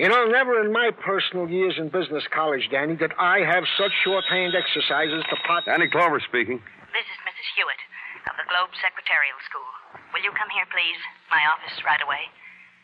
You 0.00 0.08
know, 0.08 0.24
never 0.24 0.56
in 0.64 0.72
my 0.72 0.88
personal 1.04 1.48
years 1.48 1.76
in 1.76 1.92
business 1.92 2.24
college, 2.32 2.64
Danny, 2.72 2.96
did 2.96 3.12
I 3.20 3.44
have 3.44 3.68
such 3.76 3.92
shorthand 4.04 4.56
exercises 4.56 5.20
to 5.28 5.36
pot. 5.44 5.68
Danny 5.68 5.88
Clover 5.92 6.16
speaking. 6.24 6.64
This 6.96 7.04
is 7.04 7.18
Mrs. 7.28 7.46
Hewitt 7.60 7.82
of 8.24 8.34
the 8.40 8.48
Globe 8.48 8.72
Secretarial 8.80 9.36
School. 9.44 9.68
Will 10.16 10.24
you 10.24 10.32
come 10.32 10.48
here, 10.48 10.64
please? 10.72 10.96
My 11.28 11.44
office 11.44 11.76
right 11.84 12.00
away. 12.00 12.24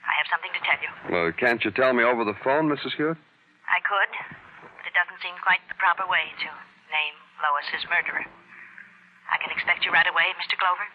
I 0.04 0.12
have 0.20 0.28
something 0.28 0.52
to 0.52 0.60
tell 0.60 0.80
you. 0.84 0.90
Well, 1.08 1.32
can't 1.32 1.64
you 1.64 1.72
tell 1.72 1.96
me 1.96 2.04
over 2.04 2.28
the 2.28 2.36
phone, 2.44 2.68
Mrs. 2.68 2.92
Hewitt? 3.00 3.16
I 3.64 3.80
could, 3.88 4.12
but 4.76 4.84
it 4.84 4.92
doesn't 4.92 5.20
seem 5.24 5.36
quite 5.40 5.64
the 5.72 5.80
proper 5.80 6.04
way 6.12 6.28
to 6.44 6.48
name 6.92 7.16
Lois's 7.40 7.88
murderer. 7.88 8.24
I 9.32 9.36
can 9.40 9.48
expect 9.48 9.84
you 9.88 9.92
right 9.96 10.08
away, 10.08 10.28
Mr. 10.36 10.60
Clover. 10.60 10.88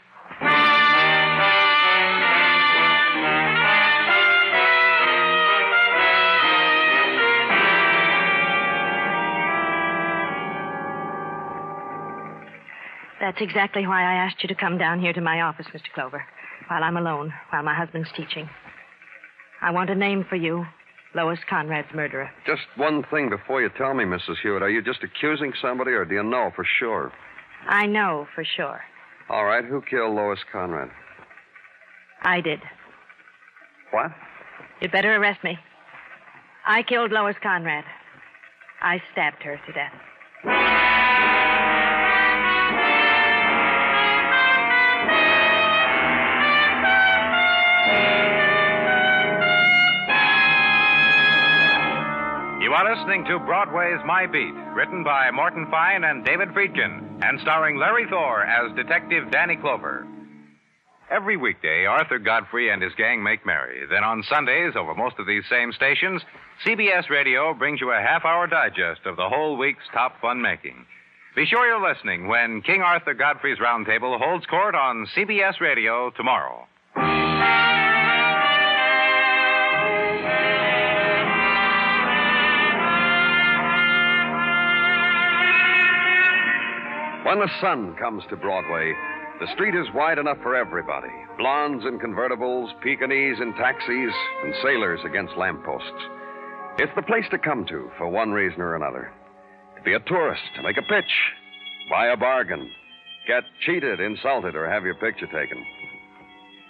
That's 13.23 13.39
exactly 13.39 13.87
why 13.87 14.01
I 14.01 14.25
asked 14.25 14.43
you 14.43 14.49
to 14.49 14.55
come 14.55 14.77
down 14.77 14.99
here 14.99 15.13
to 15.13 15.21
my 15.21 15.39
office, 15.39 15.67
Mr. 15.73 15.89
Clover, 15.95 16.21
while 16.67 16.83
I'm 16.83 16.97
alone, 16.97 17.31
while 17.51 17.63
my 17.63 17.73
husband's 17.73 18.09
teaching. 18.17 18.49
I 19.61 19.71
want 19.71 19.89
a 19.89 19.95
name 19.95 20.25
for 20.27 20.35
you 20.35 20.65
Lois 21.15 21.39
Conrad's 21.49 21.87
murderer. 21.95 22.29
Just 22.45 22.63
one 22.75 23.05
thing 23.09 23.29
before 23.29 23.61
you 23.61 23.69
tell 23.77 23.93
me, 23.93 24.03
Mrs. 24.03 24.35
Hewitt. 24.43 24.61
Are 24.61 24.69
you 24.69 24.81
just 24.81 25.03
accusing 25.03 25.53
somebody, 25.61 25.91
or 25.91 26.03
do 26.03 26.15
you 26.15 26.23
know 26.23 26.51
for 26.53 26.65
sure? 26.79 27.13
I 27.65 27.85
know 27.85 28.27
for 28.35 28.43
sure. 28.43 28.81
All 29.29 29.45
right, 29.45 29.63
who 29.63 29.81
killed 29.89 30.13
Lois 30.13 30.39
Conrad? 30.51 30.89
I 32.23 32.41
did. 32.41 32.59
What? 33.91 34.11
You'd 34.81 34.91
better 34.91 35.15
arrest 35.15 35.41
me. 35.45 35.57
I 36.67 36.83
killed 36.83 37.13
Lois 37.13 37.37
Conrad. 37.41 37.85
I 38.81 39.01
stabbed 39.13 39.43
her 39.43 39.61
to 39.65 39.71
death. 39.71 40.92
Are 52.73 52.95
listening 52.95 53.23
to 53.25 53.37
Broadway's 53.37 53.99
My 54.03 54.25
Beat, 54.25 54.53
written 54.73 55.03
by 55.03 55.29
Morton 55.29 55.67
Fine 55.69 56.03
and 56.03 56.25
David 56.25 56.49
Friedkin, 56.49 57.21
and 57.23 57.39
starring 57.41 57.77
Larry 57.77 58.07
Thor 58.09 58.43
as 58.43 58.75
Detective 58.75 59.29
Danny 59.29 59.55
Clover. 59.57 60.07
Every 61.11 61.37
weekday, 61.37 61.85
Arthur 61.85 62.17
Godfrey 62.17 62.71
and 62.71 62.81
his 62.81 62.93
gang 62.95 63.21
make 63.21 63.45
merry. 63.45 63.85
Then 63.87 64.03
on 64.03 64.23
Sundays, 64.23 64.73
over 64.75 64.95
most 64.95 65.19
of 65.19 65.27
these 65.27 65.43
same 65.51 65.71
stations, 65.71 66.23
CBS 66.65 67.11
Radio 67.11 67.53
brings 67.53 67.79
you 67.79 67.91
a 67.91 68.01
half 68.01 68.25
hour 68.25 68.47
digest 68.47 69.01
of 69.05 69.17
the 69.17 69.29
whole 69.29 69.55
week's 69.55 69.83
top 69.93 70.19
fun 70.19 70.41
making. 70.41 70.87
Be 71.35 71.45
sure 71.45 71.67
you're 71.67 71.87
listening 71.87 72.27
when 72.27 72.63
King 72.63 72.81
Arthur 72.81 73.13
Godfrey's 73.13 73.59
Roundtable 73.59 74.17
holds 74.19 74.47
court 74.47 74.73
on 74.73 75.05
CBS 75.15 75.59
Radio 75.59 76.09
tomorrow. 76.17 76.65
When 87.23 87.39
the 87.39 87.49
sun 87.61 87.95
comes 87.95 88.23
to 88.29 88.35
Broadway, 88.35 88.93
the 89.39 89.47
street 89.53 89.75
is 89.75 89.87
wide 89.95 90.17
enough 90.17 90.39
for 90.43 90.57
everybody 90.57 91.07
blondes 91.37 91.85
in 91.85 91.97
convertibles, 91.97 92.69
Pekingese 92.83 93.39
in 93.39 93.53
taxis, 93.53 94.13
and 94.43 94.53
sailors 94.61 94.99
against 95.05 95.37
lampposts. 95.37 96.03
It's 96.77 96.91
the 96.95 97.01
place 97.01 97.25
to 97.31 97.37
come 97.37 97.65
to 97.67 97.89
for 97.97 98.09
one 98.09 98.31
reason 98.31 98.61
or 98.61 98.75
another 98.75 99.11
to 99.77 99.83
be 99.83 99.93
a 99.93 99.99
tourist, 100.01 100.41
to 100.55 100.63
make 100.63 100.77
a 100.77 100.81
pitch, 100.81 101.11
buy 101.89 102.07
a 102.07 102.17
bargain, 102.17 102.69
get 103.25 103.43
cheated, 103.65 104.01
insulted, 104.01 104.55
or 104.55 104.69
have 104.69 104.83
your 104.83 104.95
picture 104.95 105.27
taken. 105.27 105.65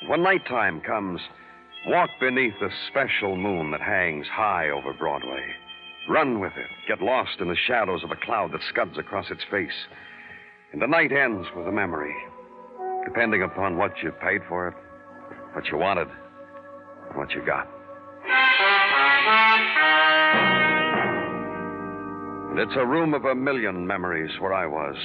When 0.07 0.21
nighttime 0.21 0.81
comes, 0.81 1.19
walk 1.87 2.09
beneath 2.19 2.53
the 2.59 2.69
special 2.89 3.35
moon 3.35 3.71
that 3.71 3.81
hangs 3.81 4.27
high 4.27 4.69
over 4.69 4.93
Broadway. 4.93 5.43
Run 6.07 6.39
with 6.39 6.53
it, 6.57 6.69
get 6.87 7.01
lost 7.01 7.39
in 7.39 7.47
the 7.47 7.57
shadows 7.67 8.03
of 8.03 8.11
a 8.11 8.25
cloud 8.25 8.51
that 8.51 8.61
scuds 8.69 8.97
across 8.99 9.31
its 9.31 9.43
face. 9.49 9.87
And 10.73 10.81
the 10.81 10.87
night 10.87 11.11
ends 11.11 11.47
with 11.55 11.67
a 11.67 11.71
memory, 11.71 12.15
depending 13.05 13.43
upon 13.43 13.77
what 13.77 13.91
you 14.01 14.11
paid 14.11 14.41
for 14.49 14.69
it, 14.69 14.73
what 15.53 15.65
you 15.67 15.77
wanted, 15.77 16.07
and 17.09 17.17
what 17.17 17.29
you 17.31 17.45
got. 17.45 17.67
And 22.49 22.59
it's 22.59 22.75
a 22.75 22.85
room 22.85 23.13
of 23.13 23.25
a 23.25 23.35
million 23.35 23.85
memories 23.85 24.31
where 24.39 24.53
I 24.53 24.65
was. 24.65 24.95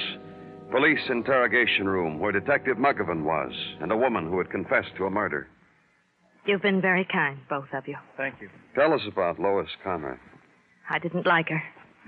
Police 0.71 0.99
interrogation 1.09 1.87
room 1.87 2.19
where 2.19 2.31
Detective 2.31 2.77
Muggavan 2.77 3.23
was, 3.23 3.51
and 3.79 3.91
a 3.91 3.97
woman 3.97 4.27
who 4.27 4.39
had 4.39 4.49
confessed 4.49 4.95
to 4.97 5.05
a 5.05 5.09
murder. 5.11 5.47
You've 6.45 6.61
been 6.63 6.81
very 6.81 7.05
kind, 7.11 7.39
both 7.47 7.67
of 7.73 7.87
you. 7.87 7.97
Thank 8.17 8.41
you. 8.41 8.49
Tell 8.73 8.93
us 8.93 9.01
about 9.07 9.39
Lois 9.39 9.69
Conrad. 9.83 10.19
I 10.89 10.97
didn't 10.97 11.27
like 11.27 11.49
her. 11.49 11.61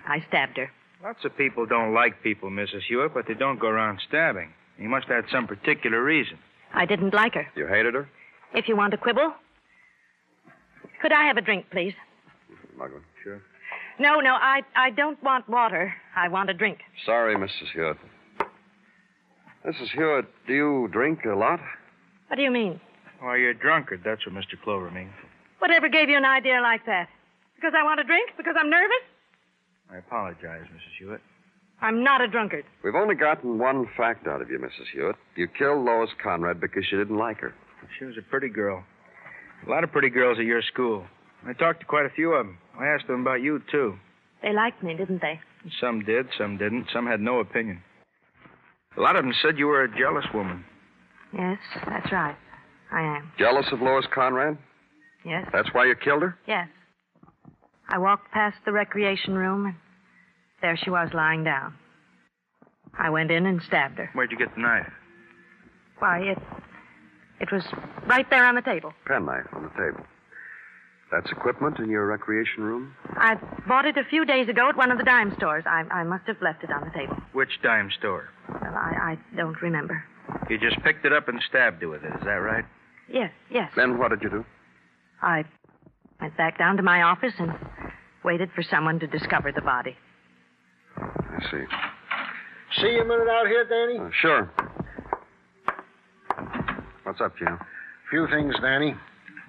I 0.07 0.23
stabbed 0.29 0.57
her. 0.57 0.71
Lots 1.03 1.25
of 1.25 1.35
people 1.35 1.65
don't 1.65 1.93
like 1.93 2.21
people, 2.21 2.49
Mrs. 2.49 2.81
Hewitt, 2.87 3.13
but 3.13 3.25
they 3.27 3.33
don't 3.33 3.59
go 3.59 3.67
around 3.67 3.99
stabbing. 4.07 4.53
You 4.77 4.87
must 4.87 5.07
have 5.07 5.23
had 5.23 5.31
some 5.31 5.47
particular 5.47 6.03
reason. 6.03 6.37
I 6.73 6.85
didn't 6.85 7.13
like 7.13 7.33
her. 7.33 7.47
You 7.55 7.67
hated 7.67 7.95
her? 7.95 8.07
If 8.53 8.67
you 8.67 8.75
want 8.75 8.91
to 8.91 8.97
quibble. 8.97 9.33
Could 11.01 11.11
I 11.11 11.25
have 11.25 11.37
a 11.37 11.41
drink, 11.41 11.65
please? 11.71 11.93
Muggavan. 12.77 13.01
Sure. 13.23 13.41
No, 13.99 14.19
no, 14.19 14.33
I, 14.33 14.61
I 14.75 14.91
don't 14.91 15.21
want 15.23 15.49
water. 15.49 15.93
I 16.15 16.27
want 16.27 16.49
a 16.49 16.53
drink. 16.53 16.79
Sorry, 17.05 17.35
Mrs. 17.35 17.71
Hewitt. 17.73 17.97
Mrs. 19.65 19.89
Hewitt, 19.95 20.25
do 20.47 20.53
you 20.53 20.89
drink 20.91 21.19
a 21.25 21.35
lot? 21.35 21.59
What 22.27 22.35
do 22.37 22.41
you 22.43 22.51
mean? 22.51 22.79
Why, 23.19 23.37
you're 23.37 23.51
a 23.51 23.57
drunkard. 23.57 24.01
That's 24.03 24.25
what 24.25 24.35
Mr. 24.35 24.59
Clover 24.63 24.89
means. 24.91 25.13
Whatever 25.59 25.89
gave 25.89 26.09
you 26.09 26.17
an 26.17 26.25
idea 26.25 26.59
like 26.61 26.85
that? 26.85 27.09
Because 27.55 27.73
I 27.77 27.83
want 27.83 27.99
a 27.99 28.03
drink? 28.03 28.31
Because 28.37 28.55
I'm 28.57 28.69
nervous? 28.69 29.03
I 29.91 29.97
apologize, 29.97 30.63
Mrs. 30.73 30.97
Hewitt. 30.99 31.21
I'm 31.81 32.03
not 32.03 32.21
a 32.21 32.27
drunkard. 32.27 32.63
We've 32.83 32.95
only 32.95 33.15
gotten 33.15 33.57
one 33.57 33.87
fact 33.97 34.27
out 34.27 34.41
of 34.41 34.49
you, 34.49 34.59
Mrs. 34.59 34.87
Hewitt. 34.93 35.15
You 35.35 35.47
killed 35.47 35.83
Lois 35.83 36.09
Conrad 36.23 36.61
because 36.61 36.83
you 36.91 36.97
didn't 36.97 37.17
like 37.17 37.39
her. 37.39 37.53
She 37.97 38.05
was 38.05 38.15
a 38.17 38.21
pretty 38.21 38.49
girl. 38.49 38.83
A 39.65 39.69
lot 39.69 39.83
of 39.83 39.91
pretty 39.91 40.09
girls 40.09 40.37
at 40.39 40.45
your 40.45 40.61
school. 40.61 41.05
I 41.45 41.53
talked 41.53 41.79
to 41.81 41.85
quite 41.85 42.05
a 42.05 42.09
few 42.09 42.33
of 42.33 42.45
them. 42.45 42.57
I 42.79 42.87
asked 42.87 43.07
them 43.07 43.21
about 43.21 43.41
you, 43.41 43.61
too. 43.71 43.95
They 44.43 44.53
liked 44.53 44.81
me, 44.83 44.95
didn't 44.95 45.21
they? 45.21 45.39
Some 45.79 46.03
did, 46.05 46.27
some 46.37 46.57
didn't. 46.57 46.87
Some 46.93 47.07
had 47.07 47.19
no 47.19 47.39
opinion. 47.39 47.81
A 48.97 49.01
lot 49.01 49.15
of 49.15 49.23
them 49.23 49.33
said 49.41 49.57
you 49.57 49.67
were 49.67 49.83
a 49.83 49.97
jealous 49.97 50.25
woman. 50.33 50.63
Yes, 51.33 51.57
that's 51.87 52.11
right. 52.11 52.35
I 52.91 53.01
am. 53.01 53.31
Jealous 53.39 53.65
of 53.71 53.81
Lois 53.81 54.05
Conrad? 54.13 54.57
Yes. 55.25 55.47
That's 55.53 55.69
why 55.73 55.85
you 55.85 55.95
killed 55.95 56.23
her? 56.23 56.37
Yes. 56.47 56.67
I 57.91 57.97
walked 57.97 58.31
past 58.31 58.55
the 58.63 58.71
recreation 58.71 59.35
room, 59.35 59.65
and 59.65 59.75
there 60.61 60.77
she 60.77 60.89
was 60.89 61.09
lying 61.13 61.43
down. 61.43 61.73
I 62.97 63.09
went 63.09 63.31
in 63.31 63.45
and 63.45 63.61
stabbed 63.61 63.97
her. 63.97 64.09
Where'd 64.13 64.31
you 64.31 64.37
get 64.37 64.55
the 64.55 64.61
knife? 64.61 64.89
Why, 65.99 66.19
it. 66.19 66.37
It 67.41 67.51
was 67.51 67.63
right 68.07 68.29
there 68.29 68.45
on 68.45 68.55
the 68.55 68.61
table. 68.61 68.93
Penknife 69.05 69.47
on 69.53 69.63
the 69.63 69.69
table. 69.69 70.05
That's 71.11 71.29
equipment 71.31 71.79
in 71.79 71.89
your 71.89 72.05
recreation 72.05 72.63
room? 72.63 72.93
I 73.17 73.35
bought 73.67 73.85
it 73.85 73.97
a 73.97 74.05
few 74.09 74.23
days 74.23 74.47
ago 74.47 74.69
at 74.69 74.77
one 74.77 74.91
of 74.91 74.97
the 74.97 75.03
dime 75.03 75.33
stores. 75.35 75.65
I, 75.67 75.83
I 75.91 76.03
must 76.03 76.25
have 76.27 76.41
left 76.41 76.63
it 76.63 76.71
on 76.71 76.85
the 76.85 76.97
table. 76.97 77.17
Which 77.33 77.49
dime 77.61 77.89
store? 77.99 78.29
Well, 78.47 78.73
I, 78.73 79.17
I 79.35 79.35
don't 79.35 79.61
remember. 79.61 80.01
You 80.49 80.57
just 80.57 80.81
picked 80.83 81.05
it 81.05 81.11
up 81.11 81.27
and 81.27 81.41
stabbed 81.49 81.81
her 81.81 81.89
with 81.89 82.03
it, 82.03 82.13
is 82.15 82.21
that 82.23 82.39
right? 82.39 82.63
Yes, 83.11 83.31
yes. 83.49 83.69
Then 83.75 83.97
what 83.97 84.11
did 84.11 84.21
you 84.23 84.29
do? 84.29 84.45
I 85.21 85.43
went 86.21 86.37
back 86.37 86.57
down 86.57 86.77
to 86.77 86.83
my 86.83 87.01
office 87.01 87.33
and 87.39 87.51
waited 88.23 88.49
for 88.55 88.63
someone 88.63 88.99
to 88.99 89.07
discover 89.07 89.51
the 89.51 89.61
body. 89.61 89.95
I 90.97 91.39
see. 91.49 91.63
See 92.81 92.87
you 92.87 93.01
a 93.01 93.05
minute 93.05 93.27
out 93.27 93.47
here, 93.47 93.65
Danny? 93.65 93.99
Uh, 93.99 94.09
sure. 94.21 94.51
What's 97.03 97.19
up, 97.19 97.37
Gino? 97.37 97.57
Few 98.09 98.27
things, 98.27 98.53
Danny. 98.61 98.95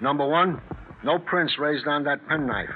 Number 0.00 0.26
one, 0.26 0.60
no 1.04 1.18
prints 1.18 1.58
raised 1.58 1.86
on 1.86 2.04
that 2.04 2.26
penknife. 2.28 2.70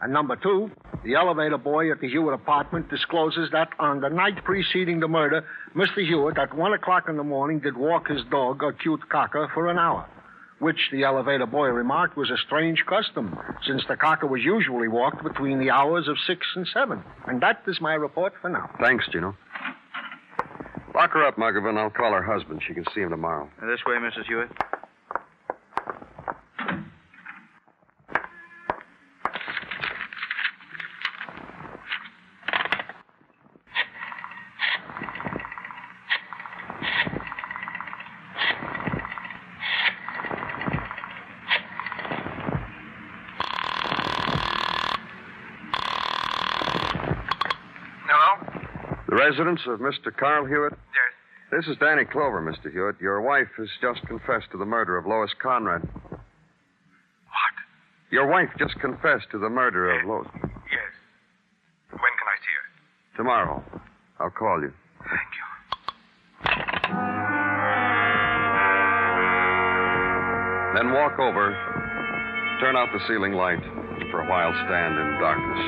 And 0.00 0.12
number 0.12 0.36
two, 0.36 0.70
the 1.04 1.14
elevator 1.14 1.58
boy 1.58 1.90
at 1.90 2.00
the 2.00 2.08
Hewitt 2.08 2.34
apartment 2.34 2.88
discloses 2.88 3.50
that 3.52 3.68
on 3.78 4.00
the 4.00 4.08
night 4.08 4.44
preceding 4.44 5.00
the 5.00 5.08
murder, 5.08 5.44
Mr. 5.74 6.06
Hewitt 6.06 6.38
at 6.38 6.54
one 6.54 6.72
o'clock 6.72 7.04
in 7.08 7.16
the 7.16 7.24
morning 7.24 7.58
did 7.58 7.76
walk 7.76 8.08
his 8.08 8.22
dog, 8.30 8.62
a 8.62 8.72
cute 8.72 9.06
cocker, 9.08 9.50
for 9.54 9.68
an 9.70 9.78
hour. 9.78 10.06
Which 10.60 10.78
the 10.92 11.04
elevator 11.04 11.46
boy 11.46 11.68
remarked 11.68 12.16
was 12.16 12.30
a 12.30 12.36
strange 12.46 12.84
custom, 12.86 13.36
since 13.66 13.82
the 13.88 13.96
cocker 13.96 14.26
was 14.26 14.42
usually 14.42 14.88
walked 14.88 15.22
between 15.22 15.58
the 15.58 15.70
hours 15.70 16.08
of 16.08 16.16
six 16.26 16.46
and 16.54 16.66
seven. 16.72 17.02
And 17.26 17.40
that 17.42 17.62
is 17.66 17.80
my 17.80 17.94
report 17.94 18.32
for 18.40 18.48
now. 18.48 18.70
Thanks, 18.80 19.06
Gino. 19.10 19.36
Lock 20.94 21.10
her 21.10 21.26
up, 21.26 21.36
Muggavan. 21.36 21.76
I'll 21.76 21.90
call 21.90 22.12
her 22.12 22.22
husband. 22.22 22.62
She 22.66 22.72
can 22.72 22.84
see 22.94 23.00
him 23.00 23.10
tomorrow. 23.10 23.48
This 23.60 23.80
way, 23.84 23.96
Mrs. 23.96 24.26
Hewitt. 24.26 24.48
Residence 49.34 49.60
of 49.66 49.80
Mr. 49.80 50.16
Carl 50.16 50.46
Hewitt? 50.46 50.72
Yes. 50.72 51.12
This 51.50 51.66
is 51.68 51.76
Danny 51.80 52.04
Clover, 52.04 52.40
Mr. 52.40 52.70
Hewitt. 52.72 53.00
Your 53.00 53.20
wife 53.20 53.48
has 53.58 53.66
just 53.80 54.06
confessed 54.06 54.46
to 54.52 54.58
the 54.58 54.64
murder 54.64 54.96
of 54.96 55.06
Lois 55.06 55.30
Conrad. 55.42 55.82
What? 55.82 57.54
Your 58.10 58.28
wife 58.28 58.48
just 58.58 58.78
confessed 58.80 59.26
to 59.32 59.38
the 59.38 59.48
murder 59.48 59.98
of 59.98 60.06
Lois. 60.06 60.28
Yes. 60.34 60.92
When 61.90 61.98
can 61.98 62.28
I 62.30 62.38
see 62.38 62.54
her? 62.54 63.16
Tomorrow. 63.16 63.64
I'll 64.20 64.30
call 64.30 64.60
you. 64.62 64.72
Thank 65.00 65.30
you. 65.34 65.44
Then 70.74 70.92
walk 70.92 71.18
over, 71.18 71.50
turn 72.60 72.76
out 72.76 72.88
the 72.92 73.00
ceiling 73.08 73.32
light, 73.32 73.62
and 73.62 74.10
for 74.10 74.20
a 74.20 74.28
while 74.28 74.52
stand 74.66 74.94
in 74.94 75.18
darkness. 75.18 75.64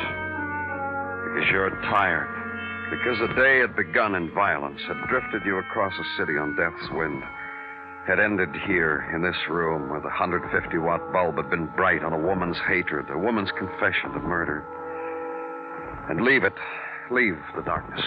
Because 1.35 1.51
you're 1.51 1.71
tired. 1.91 2.36
Because 2.91 3.19
the 3.19 3.35
day 3.35 3.59
had 3.59 3.75
begun 3.75 4.15
in 4.15 4.31
violence, 4.33 4.81
had 4.87 5.09
drifted 5.09 5.43
you 5.45 5.59
across 5.59 5.93
a 5.99 6.17
city 6.17 6.39
on 6.39 6.55
death's 6.55 6.89
wind, 6.93 7.23
had 8.07 8.21
ended 8.21 8.51
here 8.67 9.11
in 9.13 9.23
this 9.23 9.37
room 9.51 9.91
where 9.91 10.01
the 10.01 10.07
150 10.07 10.79
watt 10.79 11.13
bulb 11.13 11.37
had 11.37 11.51
been 11.51 11.67
bright 11.75 12.05
on 12.05 12.13
a 12.13 12.19
woman's 12.19 12.59
hatred, 12.69 13.11
a 13.11 13.19
woman's 13.19 13.51
confession 13.59 14.13
to 14.13 14.21
murder. 14.21 14.63
And 16.09 16.23
leave 16.23 16.45
it, 16.45 16.55
leave 17.11 17.37
the 17.57 17.63
darkness. 17.63 18.05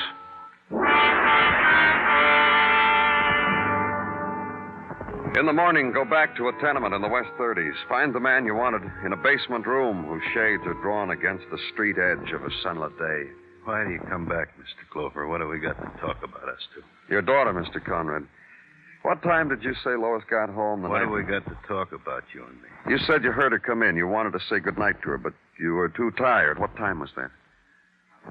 In 5.38 5.46
the 5.46 5.54
morning, 5.54 5.92
go 5.92 6.06
back 6.06 6.36
to 6.38 6.48
a 6.48 6.54
tenement 6.62 6.94
in 6.94 7.02
the 7.02 7.08
West 7.08 7.30
30s. 7.38 7.76
Find 7.88 8.16
the 8.16 8.20
man 8.20 8.46
you 8.46 8.56
wanted 8.56 8.82
in 9.06 9.12
a 9.12 9.18
basement 9.18 9.68
room 9.68 10.06
whose 10.06 10.24
shades 10.34 10.64
are 10.66 10.82
drawn 10.82 11.12
against 11.12 11.44
the 11.52 11.60
street 11.74 11.98
edge 11.98 12.32
of 12.32 12.44
a 12.44 12.50
sunlit 12.64 12.98
day. 12.98 13.39
Why 13.66 13.84
do 13.84 13.92
you 13.92 14.00
come 14.10 14.26
back, 14.26 14.50
Mr. 14.58 14.88
Clover? 14.92 15.28
What 15.28 15.42
have 15.42 15.50
we 15.50 15.60
got 15.60 15.78
to 15.78 16.00
talk 16.00 16.18
about 16.24 16.48
us 16.50 16.60
two? 16.74 16.84
Your 17.10 17.22
daughter, 17.22 17.54
Mr. 17.54 17.84
Conrad. 17.84 18.26
What 19.04 19.22
time 19.24 19.48
did 19.48 19.64
you 19.64 19.74
say 19.84 19.92
Lois 19.96 20.24
got 20.30 20.50
home? 20.50 20.82
The 20.82 20.90
What 20.90 20.98
night 21.00 21.06
have 21.06 21.14
we 21.14 21.24
got 21.24 21.46
to 21.46 21.58
talk 21.68 21.94
about, 21.94 22.24
you 22.34 22.44
and 22.44 22.62
me? 22.62 22.68
You 22.90 22.98
said 23.06 23.24
you 23.24 23.32
heard 23.32 23.52
her 23.54 23.60
come 23.60 23.82
in. 23.82 23.96
You 23.96 24.08
wanted 24.08 24.34
to 24.34 24.40
say 24.50 24.60
goodnight 24.60 25.02
to 25.04 25.10
her, 25.10 25.18
but 25.18 25.34
you 25.60 25.74
were 25.74 25.90
too 25.90 26.12
tired. 26.18 26.60
What 26.60 26.76
time 26.76 27.00
was 27.00 27.10
that? 27.16 27.32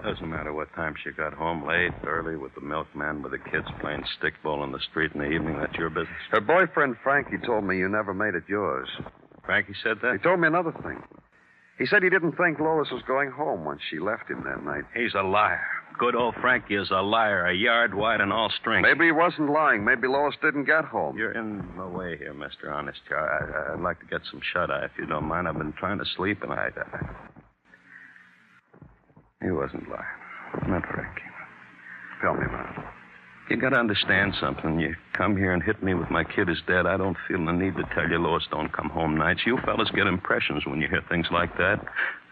Doesn't 0.05 0.29
matter 0.29 0.53
what 0.53 0.73
time 0.75 0.95
she 1.03 1.11
got 1.11 1.33
home, 1.33 1.67
late, 1.67 1.93
early, 2.07 2.37
with 2.37 2.55
the 2.55 2.61
milkman, 2.61 3.23
with 3.23 3.33
the 3.33 3.39
kids 3.39 3.67
playing 3.81 4.05
stickball 4.21 4.63
in 4.63 4.71
the 4.71 4.79
street 4.91 5.13
in 5.15 5.21
the 5.21 5.31
evening. 5.31 5.59
That's 5.59 5.75
your 5.75 5.89
business. 5.91 6.15
Her 6.31 6.41
boyfriend, 6.41 6.97
Frankie, 7.03 7.39
told 7.45 7.65
me 7.65 7.79
you 7.79 7.89
never 7.89 8.13
made 8.13 8.35
it 8.35 8.45
yours. 8.47 8.89
Frankie 9.45 9.75
said 9.83 9.97
that? 10.03 10.13
He 10.13 10.19
told 10.19 10.41
me 10.41 10.47
another 10.47 10.73
thing. 10.83 11.03
He 11.79 11.87
said 11.87 12.03
he 12.03 12.11
didn't 12.11 12.33
think 12.33 12.59
Lois 12.59 12.91
was 12.91 13.03
going 13.07 13.31
home 13.31 13.65
when 13.65 13.79
she 13.89 14.01
left 14.01 14.29
him 14.29 14.43
that 14.45 14.65
night. 14.65 14.85
He's 14.95 15.15
a 15.15 15.23
liar. 15.23 15.65
Good 15.97 16.17
old 16.17 16.35
Frankie 16.41 16.75
is 16.75 16.91
a 16.91 17.03
liar, 17.03 17.47
a 17.47 17.55
yard 17.55 17.95
wide 17.95 18.21
and 18.21 18.33
all 18.33 18.51
strength. 18.61 18.87
Maybe 18.87 19.07
he 19.07 19.13
wasn't 19.13 19.51
lying. 19.51 19.85
Maybe 19.85 20.07
Lois 20.09 20.35
didn't 20.43 20.65
get 20.65 20.85
home. 20.85 21.17
You're 21.17 21.33
in 21.33 21.65
the 21.77 21.87
way 21.87 22.17
here, 22.17 22.35
Mr. 22.35 22.73
Honest. 22.73 23.01
I, 23.11 23.73
I'd 23.75 23.81
like 23.81 24.01
to 24.01 24.07
get 24.07 24.21
some 24.31 24.41
shut 24.53 24.71
eye 24.71 24.85
if 24.85 24.93
you 24.99 25.07
don't 25.07 25.25
mind. 25.25 25.49
I've 25.49 25.59
been 25.59 25.73
trying 25.73 25.99
to 25.99 26.05
sleep 26.17 26.43
and 26.43 26.53
I. 26.53 26.71
I... 26.77 27.07
He 29.43 29.51
wasn't 29.51 29.89
lying. 29.89 30.69
Not 30.69 30.83
Frankie. 30.87 31.23
Tell 32.23 32.35
me 32.35 32.45
about 32.45 32.79
it. 32.79 32.85
You 33.49 33.57
gotta 33.57 33.77
understand 33.77 34.35
something. 34.39 34.79
You 34.79 34.95
come 35.15 35.37
here 35.37 35.55
and 35.55 35.63
hit 35.63 35.83
me 35.83 35.95
with 35.95 36.11
my 36.11 36.23
kid 36.23 36.51
is 36.51 36.59
dead. 36.67 36.87
I 36.87 36.99
don't 36.99 37.17
feel 37.27 37.45
the 37.45 37.53
need 37.53 37.77
to 37.77 37.83
tell 37.95 38.09
you 38.09 38.19
Lois 38.19 38.47
don't 38.51 38.71
come 38.73 38.91
home 38.91 39.17
nights. 39.17 39.41
You 39.47 39.57
fellas 39.65 39.91
get 39.95 40.07
impressions 40.07 40.67
when 40.67 40.83
you 40.83 40.89
hear 40.89 41.03
things 41.09 41.27
like 41.33 41.57
that. 41.57 41.81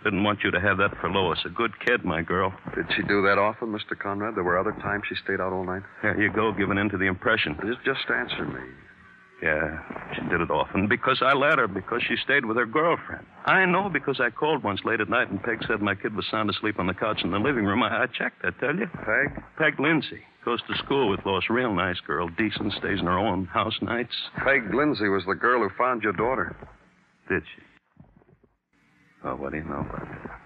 Didn't 0.05 0.25
want 0.25 0.41
you 0.45 0.51
to 0.51 0.61
have 0.61 0.77
that 0.77 0.97
for 1.01 1.09
Lois. 1.09 1.39
A 1.47 1.49
good 1.49 1.73
kid, 1.81 2.05
my 2.05 2.21
girl. 2.21 2.53
Did 2.75 2.87
she 2.95 3.03
do 3.03 3.23
that 3.23 3.39
often, 3.39 3.69
Mr. 3.69 3.99
Conrad? 3.99 4.37
There 4.37 4.45
were 4.45 4.59
other 4.59 4.73
times 4.73 5.05
she 5.09 5.15
stayed 5.25 5.41
out 5.41 5.53
all 5.53 5.65
night? 5.65 5.83
There 6.03 6.21
you 6.21 6.31
go, 6.31 6.53
giving 6.53 6.77
in 6.77 6.91
to 6.91 6.99
the 6.99 7.07
impression. 7.07 7.57
Just, 7.65 7.83
just 7.85 8.11
answer 8.11 8.45
me. 8.45 8.61
Yeah, 9.43 9.83
she 10.15 10.23
did 10.29 10.41
it 10.41 10.51
often 10.51 10.89
because 10.89 11.19
I 11.21 11.35
let 11.35 11.59
her, 11.59 11.69
because 11.69 12.03
she 12.09 12.17
stayed 12.25 12.47
with 12.47 12.57
her 12.57 12.65
girlfriend. 12.65 13.27
I 13.45 13.67
know 13.67 13.91
because 13.91 14.19
I 14.19 14.31
called 14.31 14.63
once 14.65 14.81
late 14.85 15.01
at 15.01 15.11
night 15.11 15.31
and 15.31 15.43
Peg 15.43 15.63
said 15.69 15.83
my 15.83 15.95
kid 15.95 16.17
was 16.17 16.25
sound 16.31 16.49
asleep 16.49 16.79
on 16.79 16.87
the 16.87 16.95
couch 16.95 17.21
in 17.23 17.31
the 17.31 17.39
living 17.39 17.65
room. 17.65 17.83
I, 17.83 18.05
I 18.05 18.07
checked, 18.07 18.45
I 18.45 18.51
tell 18.59 18.75
you. 18.75 18.87
Peg? 18.87 19.43
Peg 19.59 19.79
Lindsay. 19.79 20.21
Goes 20.45 20.61
to 20.69 20.77
school 20.79 21.11
with 21.11 21.21
Lois. 21.27 21.51
Real 21.51 21.75
nice 21.75 21.99
girl. 22.07 22.29
Decent. 22.29 22.73
Stays 22.75 23.01
in 23.01 23.07
her 23.07 23.19
own 23.19 23.47
house 23.47 23.77
nights. 23.83 24.15
Peg 24.45 24.73
Lindsay 24.73 25.09
was 25.09 25.25
the 25.27 25.35
girl 25.35 25.61
who 25.61 25.69
found 25.77 26.03
your 26.03 26.13
daughter. 26.13 26.57
Did 27.29 27.43
she? 27.43 27.63
Oh, 29.25 29.35
what 29.35 29.51
do 29.51 29.59
you 29.59 29.65
know 29.65 29.81
about 29.81 30.07
that? 30.09 30.41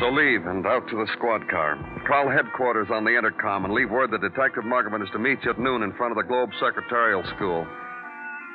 So 0.00 0.08
leave 0.08 0.46
and 0.46 0.66
out 0.66 0.88
to 0.88 0.96
the 0.96 1.06
squad 1.12 1.46
car. 1.50 1.76
Call 2.08 2.30
headquarters 2.30 2.88
on 2.90 3.04
the 3.04 3.12
intercom 3.12 3.66
and 3.66 3.74
leave 3.74 3.90
word 3.90 4.10
that 4.12 4.22
Detective 4.22 4.64
Muggavan 4.64 5.04
is 5.04 5.12
to 5.12 5.18
meet 5.18 5.44
you 5.44 5.50
at 5.50 5.60
noon 5.60 5.82
in 5.82 5.92
front 5.92 6.10
of 6.10 6.16
the 6.16 6.26
Globe 6.26 6.48
Secretarial 6.58 7.22
School. 7.36 7.66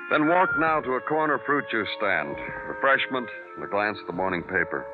Then 0.09 0.27
walk 0.27 0.49
now 0.57 0.81
to 0.81 0.93
a 0.93 1.01
corner 1.01 1.39
fruit 1.45 1.65
juice 1.69 1.87
stand, 1.97 2.35
refreshment, 2.67 3.29
and 3.55 3.63
a 3.63 3.67
glance 3.67 3.97
at 4.01 4.07
the 4.07 4.17
morning 4.17 4.41
paper. 4.41 4.87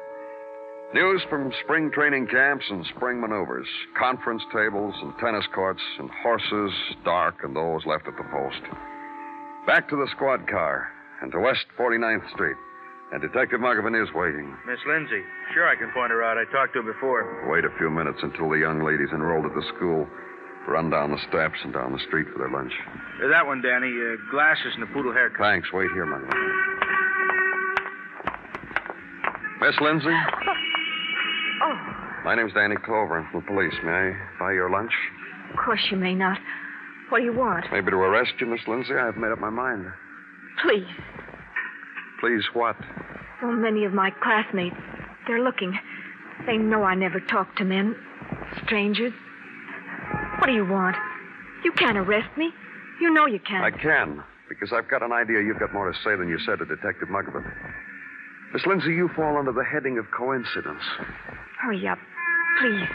News 0.94 1.22
from 1.30 1.54
spring 1.64 1.90
training 1.90 2.28
camps 2.28 2.66
and 2.70 2.86
spring 2.98 3.22
maneuvers, 3.22 3.68
conference 3.98 4.44
tables 4.52 4.94
and 5.02 5.14
tennis 5.24 5.46
courts, 5.56 5.82
and 6.00 6.10
horses, 6.22 6.74
dark, 7.06 7.36
and 7.44 7.56
those 7.56 7.86
left 7.86 8.10
at 8.10 8.18
the 8.18 8.28
post. 8.30 8.62
Back 9.66 9.88
to 9.88 9.96
the 9.96 10.12
squad 10.12 10.50
car 10.50 10.90
and 11.22 11.32
to 11.32 11.40
West 11.40 11.64
49th 11.80 12.30
Street. 12.34 12.58
And 13.12 13.22
Detective 13.22 13.60
Muggavan 13.60 13.92
is 14.02 14.08
waiting. 14.16 14.56
Miss 14.66 14.80
Lindsay. 14.88 15.22
Sure, 15.54 15.68
I 15.68 15.76
can 15.76 15.92
point 15.92 16.12
her 16.12 16.24
out. 16.24 16.38
I 16.38 16.46
talked 16.52 16.74
to 16.74 16.82
her 16.82 16.94
before. 16.94 17.50
Wait 17.52 17.66
a 17.66 17.70
few 17.78 17.90
minutes 17.90 18.20
until 18.24 18.50
the 18.50 18.56
young 18.58 18.82
ladies 18.84 19.10
enrolled 19.14 19.46
at 19.46 19.54
the 19.54 19.64
school 19.76 20.08
run 20.68 20.90
down 20.92 21.12
the 21.12 21.18
steps 21.28 21.58
and 21.64 21.74
down 21.74 21.92
the 21.92 22.00
street 22.08 22.28
for 22.32 22.38
their 22.40 22.50
lunch. 22.50 22.72
Uh, 23.24 23.28
that 23.30 23.46
one, 23.46 23.62
Danny. 23.62 23.90
Uh, 23.92 24.16
glasses 24.32 24.72
and 24.76 24.84
a 24.84 24.88
poodle 24.94 25.12
haircut. 25.12 25.42
Thanks. 25.42 25.68
Wait 25.74 25.90
here, 25.94 26.06
Muggavan. 26.06 26.30
Miss 29.60 29.76
Lindsay? 29.82 30.16
Oh, 31.64 31.78
My 32.26 32.36
name's 32.36 32.54
Danny 32.54 32.76
Clover. 32.86 33.20
I'm 33.20 33.32
from 33.32 33.42
the 33.42 33.48
police. 33.48 33.74
May 33.84 33.92
I 33.92 34.14
buy 34.40 34.54
your 34.54 34.70
lunch? 34.70 34.92
of 35.52 35.58
course 35.66 35.82
you 35.92 35.98
may 35.98 36.16
not. 36.16 36.38
What 37.10 37.20
do 37.20 37.26
you 37.26 37.34
want? 37.34 37.66
Maybe 37.72 37.92
to 37.92 37.98
arrest 37.98 38.32
you, 38.40 38.48
Miss 38.48 38.62
Lindsay? 38.68 38.94
I've 38.94 39.18
made 39.18 39.32
up 39.32 39.40
my 39.40 39.50
mind. 39.50 39.86
Please. 40.64 40.86
Please, 42.22 42.44
what? 42.54 42.78
So 43.42 43.48
many 43.48 43.84
of 43.84 43.94
my 43.94 44.12
classmates, 44.22 44.76
they're 45.28 45.44
looking. 45.44 45.78
They 46.46 46.58
know 46.58 46.84
I 46.84 46.96
never 46.96 47.20
talk 47.20 47.56
to 47.58 47.66
men, 47.66 47.96
strangers. 48.64 49.12
What 50.38 50.48
do 50.48 50.54
you 50.54 50.66
want? 50.66 50.96
You 51.64 51.72
can't 51.72 51.98
arrest 51.98 52.30
me. 52.38 52.52
You 53.02 53.12
know 53.12 53.26
you 53.26 53.40
can't. 53.40 53.64
I 53.64 53.72
can, 53.72 54.24
because 54.48 54.72
I've 54.72 54.88
got 54.88 55.02
an 55.02 55.12
idea 55.12 55.42
you've 55.42 55.60
got 55.60 55.74
more 55.74 55.92
to 55.92 55.98
say 56.04 56.16
than 56.16 56.30
you 56.30 56.38
said 56.46 56.60
to 56.60 56.66
Detective 56.66 57.10
Muggavan. 57.10 57.44
Miss 58.54 58.66
Lindsay, 58.68 58.94
you 58.94 59.10
fall 59.16 59.38
under 59.38 59.52
the 59.52 59.64
heading 59.64 59.98
of 59.98 60.06
coincidence. 60.16 60.84
Hurry 61.60 61.88
up, 61.88 61.98
please. 62.60 62.88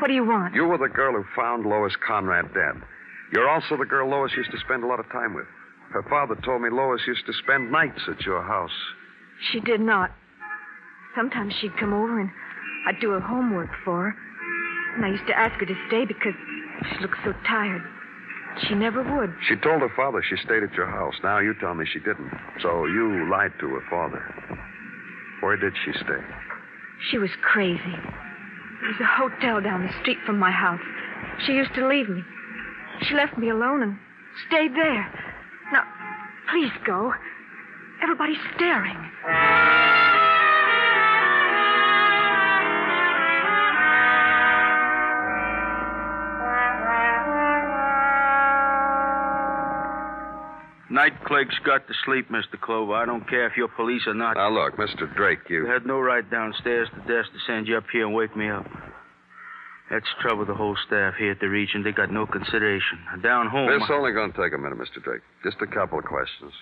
What 0.00 0.08
do 0.08 0.14
you 0.14 0.24
want? 0.26 0.54
You 0.54 0.66
were 0.66 0.78
the 0.78 0.88
girl 0.88 1.14
who 1.14 1.24
found 1.34 1.64
Lois 1.64 1.94
Conrad 2.06 2.52
dead. 2.52 2.82
You're 3.32 3.48
also 3.48 3.76
the 3.78 3.86
girl 3.86 4.10
Lois 4.10 4.32
used 4.36 4.50
to 4.50 4.58
spend 4.58 4.82
a 4.82 4.86
lot 4.86 5.00
of 5.00 5.08
time 5.10 5.34
with. 5.34 5.46
Her 5.92 6.02
father 6.08 6.36
told 6.44 6.62
me 6.62 6.70
Lois 6.70 7.00
used 7.06 7.26
to 7.26 7.32
spend 7.32 7.72
nights 7.72 8.00
at 8.08 8.20
your 8.22 8.42
house. 8.42 8.70
She 9.50 9.60
did 9.60 9.80
not. 9.80 10.10
Sometimes 11.16 11.52
she'd 11.60 11.76
come 11.78 11.92
over 11.92 12.20
and 12.20 12.30
I'd 12.86 13.00
do 13.00 13.10
her 13.10 13.20
homework 13.20 13.70
for 13.84 14.10
her. 14.10 14.14
And 14.96 15.04
I 15.04 15.08
used 15.08 15.26
to 15.26 15.36
ask 15.36 15.58
her 15.58 15.66
to 15.66 15.74
stay 15.88 16.04
because 16.04 16.34
she 16.90 17.00
looked 17.00 17.18
so 17.24 17.32
tired. 17.46 17.82
She 18.68 18.74
never 18.74 19.02
would. 19.02 19.34
She 19.48 19.56
told 19.56 19.80
her 19.80 19.92
father 19.96 20.22
she 20.22 20.36
stayed 20.44 20.62
at 20.62 20.74
your 20.74 20.86
house. 20.86 21.14
Now 21.22 21.38
you 21.38 21.54
tell 21.60 21.74
me 21.74 21.86
she 21.86 22.00
didn't. 22.00 22.30
So 22.62 22.86
you 22.86 23.28
lied 23.30 23.52
to 23.60 23.68
her 23.68 23.82
father. 23.90 24.22
Where 25.40 25.56
did 25.56 25.72
she 25.84 25.92
stay? 25.92 26.22
She 27.10 27.18
was 27.18 27.30
crazy. 27.42 27.80
There 27.82 28.90
was 28.90 29.00
a 29.00 29.04
hotel 29.04 29.60
down 29.60 29.86
the 29.86 30.00
street 30.00 30.18
from 30.26 30.38
my 30.38 30.50
house. 30.50 30.80
She 31.46 31.52
used 31.52 31.74
to 31.74 31.86
leave 31.86 32.08
me. 32.08 32.22
She 33.08 33.14
left 33.14 33.38
me 33.38 33.50
alone 33.50 33.82
and 33.82 33.98
stayed 34.48 34.74
there. 34.74 35.08
Now, 35.72 35.84
please 36.50 36.72
go. 36.84 37.12
Everybody's 38.02 38.38
staring. 38.56 38.96
Night 50.90 51.12
clerk's 51.24 51.54
got 51.64 51.86
to 51.86 51.94
sleep, 52.04 52.28
Mr. 52.30 52.60
Clover. 52.60 52.94
I 52.94 53.06
don't 53.06 53.26
care 53.28 53.46
if 53.46 53.56
you're 53.56 53.68
police 53.68 54.02
or 54.08 54.14
not. 54.14 54.36
Now, 54.36 54.50
look, 54.50 54.76
Mr. 54.76 55.14
Drake, 55.14 55.38
you. 55.48 55.64
You 55.64 55.66
had 55.66 55.86
no 55.86 56.00
right 56.00 56.28
downstairs 56.28 56.88
to 56.90 56.96
the 56.96 57.02
desk 57.02 57.32
to 57.32 57.38
send 57.46 57.68
you 57.68 57.76
up 57.76 57.84
here 57.92 58.04
and 58.04 58.14
wake 58.14 58.36
me 58.36 58.50
up. 58.50 58.66
That's 59.90 60.06
trouble 60.22 60.46
the 60.46 60.54
whole 60.54 60.76
staff 60.86 61.14
here 61.18 61.32
at 61.32 61.40
the 61.40 61.48
Region. 61.48 61.82
They 61.82 61.90
got 61.92 62.12
no 62.12 62.24
consideration. 62.26 62.98
Down 63.22 63.48
home. 63.48 63.68
This 63.68 63.88
I- 63.90 63.94
only 63.94 64.12
going 64.12 64.32
to 64.32 64.38
take 64.42 64.52
a 64.54 64.58
minute, 64.58 64.78
Mr. 64.78 65.02
Drake. 65.02 65.22
Just 65.44 65.56
a 65.60 65.66
couple 65.66 65.98
of 65.98 66.04
questions. 66.04 66.52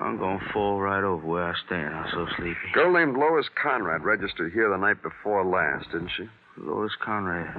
I'm 0.00 0.18
going 0.18 0.38
to 0.38 0.52
fall 0.52 0.80
right 0.80 1.02
over 1.02 1.26
where 1.26 1.44
I 1.50 1.54
stand. 1.66 1.94
I'm 1.94 2.06
so 2.12 2.26
sleepy. 2.36 2.56
Girl 2.74 2.92
named 2.92 3.16
Lois 3.16 3.46
Conrad 3.60 4.04
registered 4.04 4.52
here 4.52 4.70
the 4.70 4.76
night 4.76 5.02
before 5.02 5.44
last, 5.44 5.90
didn't 5.90 6.10
she? 6.16 6.28
Lois 6.58 6.92
Conrad. 7.02 7.50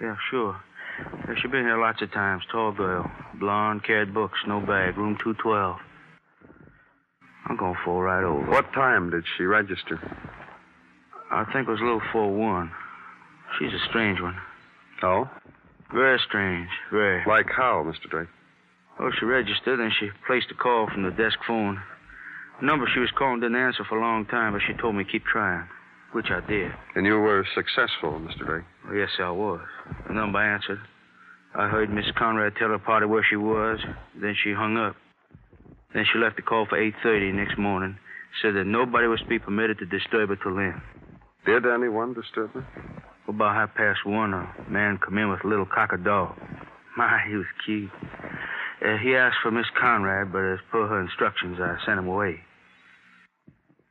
Yeah, 0.00 0.14
sure. 0.30 0.60
Yeah, 1.26 1.34
she 1.42 1.48
been 1.48 1.64
here 1.64 1.80
lots 1.80 2.02
of 2.02 2.12
times. 2.12 2.42
Tall 2.52 2.72
girl. 2.72 3.10
Blonde, 3.40 3.82
carried 3.84 4.14
books, 4.14 4.38
no 4.46 4.60
bag. 4.60 4.96
Room 4.96 5.16
212. 5.24 5.76
I'm 7.48 7.56
going 7.56 7.74
to 7.74 7.80
fall 7.84 8.02
right 8.02 8.24
over. 8.24 8.48
What 8.50 8.72
time 8.72 9.10
did 9.10 9.24
she 9.36 9.44
register? 9.44 9.98
I 11.32 11.44
think 11.52 11.66
it 11.68 11.70
was 11.70 11.80
a 11.80 11.84
little 11.84 12.00
4-1. 12.14 12.70
She's 13.58 13.72
a 13.72 13.88
strange 13.88 14.20
one. 14.20 14.36
Oh? 15.02 15.28
Very 15.92 16.18
strange. 16.26 16.68
Very. 16.90 17.22
Like 17.26 17.46
how, 17.54 17.84
Mr. 17.86 18.10
Drake? 18.10 18.28
Oh, 18.98 19.10
she 19.18 19.26
registered, 19.26 19.80
and 19.80 19.92
she 19.98 20.08
placed 20.26 20.46
a 20.50 20.54
call 20.54 20.88
from 20.92 21.02
the 21.02 21.10
desk 21.10 21.38
phone. 21.46 21.80
The 22.60 22.66
number 22.66 22.86
she 22.92 23.00
was 23.00 23.10
calling 23.16 23.40
didn't 23.40 23.56
answer 23.56 23.84
for 23.88 23.98
a 23.98 24.00
long 24.00 24.26
time, 24.26 24.52
but 24.52 24.62
she 24.66 24.74
told 24.80 24.94
me 24.94 25.04
to 25.04 25.10
keep 25.10 25.24
trying, 25.24 25.68
which 26.12 26.26
I 26.30 26.40
did. 26.46 26.72
And 26.94 27.04
you 27.04 27.18
were 27.18 27.46
successful, 27.54 28.20
Mr. 28.20 28.46
Drake. 28.46 28.64
Oh, 28.88 28.94
yes, 28.94 29.10
I 29.18 29.30
was. 29.30 29.60
The 30.08 30.14
number 30.14 30.38
answered. 30.38 30.80
I 31.54 31.68
heard 31.68 31.90
Miss 31.90 32.06
Conrad 32.18 32.54
tell 32.58 32.68
her 32.68 32.78
party 32.78 33.06
where 33.06 33.24
she 33.28 33.36
was. 33.36 33.78
Then 34.20 34.34
she 34.42 34.52
hung 34.52 34.76
up. 34.76 34.96
Then 35.94 36.04
she 36.12 36.18
left 36.18 36.36
the 36.36 36.42
call 36.42 36.66
for 36.66 36.78
8.30 36.78 37.34
next 37.34 37.58
morning. 37.58 37.96
Said 38.42 38.54
that 38.54 38.66
nobody 38.66 39.06
was 39.06 39.20
to 39.20 39.26
be 39.26 39.38
permitted 39.38 39.78
to 39.78 39.86
disturb 39.86 40.28
her 40.28 40.36
till 40.36 40.56
then. 40.56 40.82
Did 41.46 41.64
anyone 41.64 42.12
disturb 42.12 42.52
her? 42.52 42.66
About 43.28 43.54
half 43.54 43.74
past 43.74 44.06
one, 44.06 44.34
a 44.34 44.48
man 44.70 44.98
come 45.04 45.18
in 45.18 45.28
with 45.28 45.44
a 45.44 45.48
little 45.48 45.66
cocker 45.66 45.96
dog. 45.96 46.36
My, 46.96 47.20
he 47.28 47.34
was 47.34 47.46
cute. 47.64 47.90
Uh, 48.84 48.96
he 49.02 49.16
asked 49.16 49.36
for 49.42 49.50
Miss 49.50 49.66
Conrad, 49.78 50.32
but 50.32 50.44
as 50.44 50.58
per 50.70 50.86
her 50.86 51.00
instructions, 51.00 51.58
I 51.60 51.76
sent 51.84 51.98
him 51.98 52.06
away. 52.06 52.40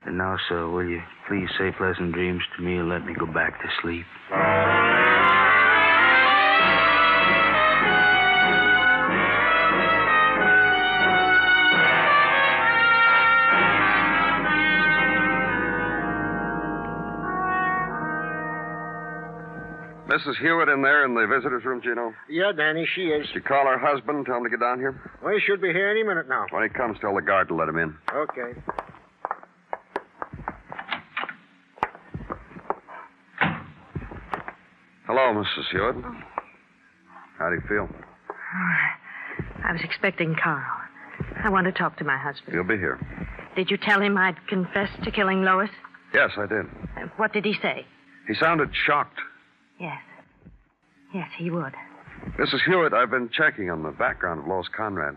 And 0.06 0.18
now, 0.18 0.38
sir, 0.48 0.70
will 0.70 0.86
you 0.86 1.02
please 1.28 1.50
say 1.58 1.72
pleasant 1.78 2.14
dreams 2.14 2.42
to 2.56 2.64
me 2.64 2.78
and 2.78 2.90
let 2.90 3.06
me 3.06 3.14
go 3.14 3.26
back 3.26 3.60
to 3.62 3.68
sleep? 3.82 4.06
Mrs. 20.16 20.38
Hewitt 20.40 20.70
in 20.70 20.82
there 20.82 21.04
in 21.04 21.14
the 21.14 21.28
visitor's 21.28 21.66
room, 21.66 21.82
Gino? 21.82 22.14
Yeah, 22.30 22.52
Danny, 22.56 22.88
she 22.96 23.02
is. 23.08 23.28
Did 23.28 23.36
you 23.36 23.42
call 23.42 23.66
her 23.66 23.78
husband, 23.78 24.26
tell 24.26 24.38
him 24.38 24.44
to 24.46 24.50
get 24.50 24.62
down 24.62 24.80
here? 24.80 24.96
Well, 25.22 25.34
he 25.34 25.42
should 25.42 25.62
be 25.62 25.74
here 25.74 25.90
any 25.90 26.04
minute 26.04 26.30
now. 26.30 26.46
When 26.52 26.64
he 26.64 26.70
comes, 26.70 26.98
tell 27.02 27.14
the 27.14 27.22
guard 27.22 27.50
to 27.50 27.56
let 27.56 27.68
him 27.68 27.78
in. 27.78 27.96
Okay. 28.14 28.54
Hello, 35.08 35.34
Mrs. 35.34 35.66
Hewitt. 35.72 35.96
How 37.38 37.50
do 37.50 37.56
you 37.56 37.62
feel? 37.68 37.90
I 39.64 39.72
was 39.72 39.82
expecting 39.84 40.36
Carl. 40.42 40.64
I 41.44 41.50
want 41.50 41.66
to 41.66 41.72
talk 41.72 41.98
to 41.98 42.04
my 42.04 42.18
husband. 42.18 42.54
He'll 42.54 42.64
be 42.64 42.78
here. 42.78 43.00
Did 43.56 43.70
you 43.70 43.78
tell 43.78 44.02
him 44.02 44.18
I'd 44.18 44.36
confessed 44.48 45.04
to 45.04 45.12
killing 45.12 45.44
Lois? 45.44 45.70
Yes, 46.14 46.32
I 46.38 46.46
did. 46.48 46.66
Uh, 46.98 47.08
What 47.18 47.34
did 47.34 47.46
he 47.46 47.54
say? 47.62 47.86
He 48.28 48.34
sounded 48.36 48.70
shocked. 48.86 49.20
Yes. 49.80 49.98
Yes, 51.16 51.30
he 51.38 51.50
would. 51.50 51.74
Mrs. 52.38 52.60
Hewitt, 52.68 52.94
I've 52.94 53.10
been 53.10 53.30
checking 53.30 53.70
on 53.72 53.84
the 53.84 53.92
background 53.92 54.42
of 54.42 54.48
Lois 54.48 54.68
Conrad. 54.76 55.16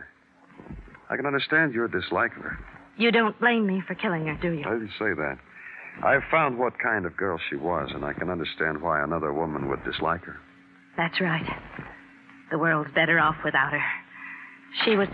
I 1.11 1.17
can 1.17 1.27
understand 1.27 1.75
your 1.75 1.89
dislike 1.89 2.37
of 2.37 2.43
her. 2.45 2.59
You 2.97 3.11
don't 3.11 3.39
blame 3.41 3.67
me 3.67 3.83
for 3.85 3.97
killing 3.97 4.27
her, 4.27 4.39
do 4.41 4.53
you? 4.53 4.65
I 4.65 4.75
didn't 4.75 4.93
say 4.97 5.13
that. 5.13 5.39
I've 6.05 6.23
found 6.31 6.57
what 6.57 6.79
kind 6.79 7.05
of 7.05 7.17
girl 7.17 7.41
she 7.51 7.57
was, 7.57 7.91
and 7.93 8.05
I 8.05 8.13
can 8.13 8.31
understand 8.31 8.81
why 8.81 9.03
another 9.03 9.33
woman 9.33 9.69
would 9.69 9.83
dislike 9.85 10.23
her. 10.23 10.37
That's 10.97 11.21
right. 11.21 11.49
The 12.53 12.59
world's 12.59 12.95
better 12.95 13.19
off 13.19 13.37
without 13.45 13.73
her. 13.73 13.85
She 14.85 14.95
was. 14.95 15.09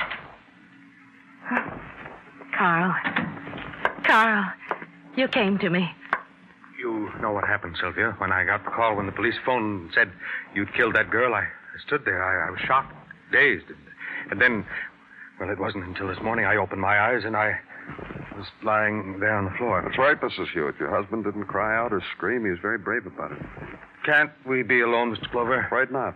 Carl. 2.59 2.94
Carl, 4.05 4.53
you 5.16 5.29
came 5.29 5.59
to 5.61 5.70
me. 5.70 5.90
You 7.24 7.30
know 7.30 7.37
what 7.37 7.48
happened, 7.48 7.74
Sylvia. 7.80 8.14
When 8.18 8.32
I 8.32 8.44
got 8.44 8.66
the 8.66 8.70
call 8.70 8.96
when 8.96 9.06
the 9.06 9.12
police 9.12 9.32
phoned 9.46 9.80
and 9.80 9.90
said 9.94 10.12
you'd 10.54 10.74
killed 10.74 10.94
that 10.94 11.08
girl, 11.08 11.32
I, 11.32 11.40
I 11.40 11.78
stood 11.87 12.04
there. 12.04 12.22
I, 12.22 12.48
I 12.48 12.50
was 12.50 12.60
shocked, 12.60 12.92
dazed. 13.32 13.64
And, 13.70 13.78
and 14.30 14.42
then, 14.42 14.66
well, 15.40 15.48
it 15.48 15.58
wasn't 15.58 15.84
until 15.84 16.06
this 16.06 16.20
morning 16.22 16.44
I 16.44 16.56
opened 16.56 16.82
my 16.82 17.00
eyes 17.00 17.22
and 17.24 17.34
I 17.34 17.56
was 18.37 18.44
lying 18.62 19.20
there 19.20 19.34
on 19.38 19.46
the 19.46 19.56
floor. 19.56 19.80
That's 19.82 19.96
right, 19.96 20.20
Mrs. 20.20 20.52
Hewitt. 20.52 20.74
Your 20.78 20.94
husband 20.94 21.24
didn't 21.24 21.46
cry 21.46 21.74
out 21.74 21.94
or 21.94 22.02
scream. 22.14 22.44
He 22.44 22.50
was 22.50 22.58
very 22.60 22.76
brave 22.76 23.06
about 23.06 23.32
it. 23.32 23.38
Can't 24.04 24.30
we 24.46 24.62
be 24.62 24.82
alone, 24.82 25.16
Mr. 25.16 25.30
Clover? 25.30 25.66
Right 25.72 25.90
not. 25.90 26.14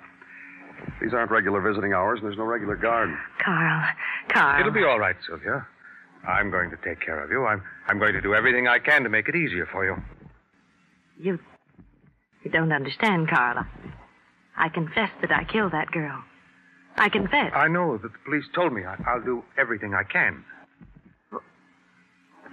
These 1.01 1.15
aren't 1.15 1.31
regular 1.31 1.63
visiting 1.63 1.95
hours, 1.95 2.19
and 2.19 2.29
there's 2.29 2.37
no 2.37 2.45
regular 2.45 2.77
guard. 2.77 3.09
Carl, 3.43 3.83
Carl. 4.29 4.61
It'll 4.61 4.75
be 4.75 4.85
all 4.85 4.99
right, 4.99 5.17
Sylvia. 5.27 5.67
I'm 6.29 6.51
going 6.51 6.69
to 6.69 6.77
take 6.85 7.01
care 7.01 7.25
of 7.25 7.31
you. 7.31 7.47
I'm, 7.47 7.63
I'm 7.87 7.99
going 7.99 8.13
to 8.13 8.21
do 8.21 8.35
everything 8.35 8.69
I 8.69 8.79
can 8.79 9.05
to 9.05 9.09
make 9.09 9.27
it 9.31 9.37
easier 9.37 9.67
for 9.73 9.87
you. 9.87 9.97
You. 11.19 11.39
You 12.45 12.51
don't 12.51 12.73
understand, 12.73 13.29
Carla. 13.29 13.67
I 14.57 14.69
confess 14.69 15.11
that 15.21 15.31
I 15.33 15.45
killed 15.45 15.73
that 15.73 15.91
girl. 15.91 16.23
I 16.97 17.09
confess. 17.09 17.53
I 17.55 17.69
know 17.69 17.99
that 17.99 18.13
the 18.13 18.19
police 18.25 18.45
told 18.55 18.73
me 18.73 18.85
I, 18.85 18.97
I'll 19.07 19.23
do 19.23 19.43
everything 19.57 19.95
I 19.95 20.03
can. 20.05 20.45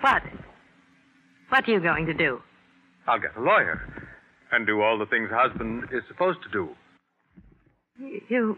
What? 0.01 0.23
What 1.49 1.67
are 1.67 1.71
you 1.71 1.80
going 1.80 2.06
to 2.06 2.13
do? 2.13 2.41
I'll 3.08 3.19
get 3.19 3.36
a 3.38 3.41
lawyer 3.41 3.82
and 4.51 4.65
do 4.65 4.82
all 4.82 4.97
the 4.97 5.06
things 5.06 5.30
a 5.32 5.36
husband 5.36 5.86
is 5.91 6.04
supposed 6.08 6.39
to 6.43 6.49
do. 6.49 6.69
You. 8.30 8.58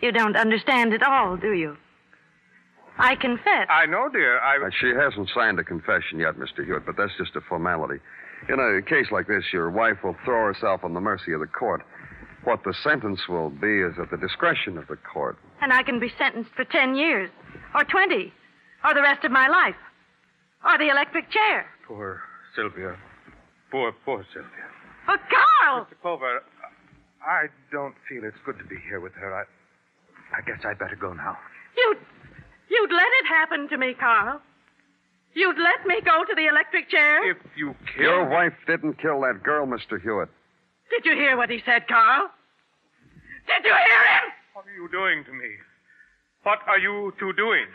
You 0.00 0.12
don't 0.12 0.36
understand 0.36 0.92
at 0.92 1.02
all, 1.02 1.36
do 1.36 1.52
you? 1.52 1.76
I 2.98 3.14
confess. 3.14 3.68
I 3.70 3.86
know, 3.86 4.08
dear. 4.12 4.38
I. 4.40 4.56
Uh, 4.56 4.70
she 4.80 4.88
hasn't 4.88 5.30
signed 5.34 5.58
a 5.58 5.64
confession 5.64 6.18
yet, 6.18 6.34
Mr. 6.34 6.64
Hewitt, 6.64 6.84
but 6.84 6.96
that's 6.96 7.12
just 7.16 7.36
a 7.36 7.40
formality. 7.48 8.00
In 8.48 8.58
a 8.58 8.80
case 8.82 9.06
like 9.12 9.26
this, 9.26 9.44
your 9.52 9.70
wife 9.70 9.98
will 10.02 10.16
throw 10.24 10.46
herself 10.46 10.82
on 10.82 10.94
the 10.94 11.00
mercy 11.00 11.32
of 11.32 11.40
the 11.40 11.46
court. 11.46 11.82
What 12.44 12.64
the 12.64 12.72
sentence 12.82 13.20
will 13.28 13.50
be 13.50 13.80
is 13.80 13.94
at 14.00 14.10
the 14.10 14.16
discretion 14.16 14.78
of 14.78 14.86
the 14.88 14.96
court. 14.96 15.36
And 15.60 15.72
I 15.72 15.82
can 15.82 16.00
be 16.00 16.10
sentenced 16.16 16.50
for 16.56 16.64
10 16.64 16.94
years, 16.94 17.30
or 17.74 17.84
20, 17.84 18.32
or 18.84 18.94
the 18.94 19.02
rest 19.02 19.24
of 19.24 19.32
my 19.32 19.48
life, 19.48 19.76
or 20.64 20.78
the 20.78 20.88
electric 20.88 21.30
chair. 21.30 21.66
Poor 21.86 22.22
Sylvia. 22.56 22.96
Poor, 23.70 23.92
poor 24.04 24.24
Sylvia. 24.32 24.64
Oh, 25.08 25.16
Carl! 25.28 25.84
Mr. 25.84 26.00
Clover, 26.00 26.42
I 27.20 27.46
don't 27.70 27.94
feel 28.08 28.24
it's 28.24 28.36
good 28.46 28.58
to 28.58 28.64
be 28.64 28.76
here 28.88 29.00
with 29.00 29.12
her. 29.14 29.34
I, 29.34 29.42
I 30.36 30.40
guess 30.46 30.64
I'd 30.64 30.78
better 30.78 30.96
go 30.96 31.12
now. 31.12 31.36
You'd, 31.76 31.98
you'd 32.70 32.92
let 32.92 33.08
it 33.20 33.26
happen 33.28 33.68
to 33.68 33.76
me, 33.76 33.94
Carl. 33.98 34.40
You'd 35.34 35.58
let 35.58 35.86
me 35.86 36.00
go 36.04 36.24
to 36.24 36.34
the 36.34 36.46
electric 36.46 36.90
chair? 36.90 37.30
If 37.30 37.38
you 37.56 37.74
kill. 37.94 38.04
Your 38.04 38.28
wife 38.28 38.54
didn't 38.66 39.00
kill 39.00 39.20
that 39.22 39.42
girl, 39.42 39.66
Mr. 39.66 40.00
Hewitt. 40.00 40.28
Did 40.90 41.04
you 41.04 41.14
hear 41.16 41.36
what 41.36 41.50
he 41.50 41.60
said, 41.64 41.86
Carl? 41.86 42.28
Did 43.46 43.64
you 43.64 43.72
hear 43.72 44.02
him? 44.18 44.32
What 44.54 44.66
are 44.66 44.74
you 44.74 44.88
doing 44.90 45.24
to 45.24 45.32
me? 45.32 45.50
What 46.42 46.58
are 46.66 46.78
you 46.78 47.12
two 47.18 47.32
doing? 47.34 47.66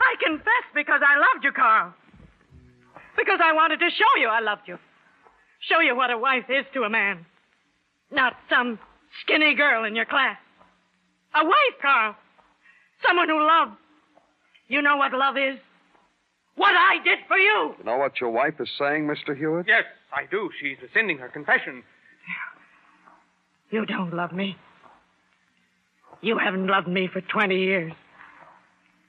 I 0.00 0.14
confess 0.24 0.64
because 0.74 1.00
I 1.06 1.16
loved 1.16 1.44
you, 1.44 1.52
Carl. 1.52 1.94
Because 3.16 3.40
I 3.42 3.52
wanted 3.52 3.78
to 3.80 3.88
show 3.90 4.20
you 4.20 4.28
I 4.28 4.40
loved 4.40 4.62
you. 4.66 4.78
Show 5.60 5.80
you 5.80 5.96
what 5.96 6.10
a 6.10 6.18
wife 6.18 6.44
is 6.48 6.66
to 6.74 6.82
a 6.82 6.90
man. 6.90 7.24
Not 8.10 8.34
some 8.50 8.78
skinny 9.22 9.54
girl 9.54 9.84
in 9.84 9.96
your 9.96 10.04
class. 10.04 10.36
A 11.34 11.44
wife, 11.44 11.76
Carl. 11.80 12.14
Someone 13.06 13.28
who 13.28 13.44
loves. 13.44 13.72
You 14.68 14.82
know 14.82 14.96
what 14.96 15.12
love 15.12 15.36
is? 15.36 15.58
What 16.56 16.74
I 16.74 16.96
did 17.04 17.18
for 17.28 17.36
you. 17.36 17.74
You 17.78 17.84
know 17.84 17.98
what 17.98 18.20
your 18.20 18.30
wife 18.30 18.54
is 18.60 18.68
saying, 18.78 19.06
Mr. 19.06 19.36
Hewitt? 19.36 19.66
Yes, 19.68 19.84
I 20.12 20.24
do. 20.30 20.50
She's 20.60 20.76
rescinding 20.82 21.18
her 21.18 21.28
confession. 21.28 21.82
You 23.70 23.84
don't 23.84 24.14
love 24.14 24.32
me. 24.32 24.56
You 26.22 26.38
haven't 26.38 26.66
loved 26.66 26.88
me 26.88 27.08
for 27.12 27.20
20 27.20 27.56
years. 27.56 27.92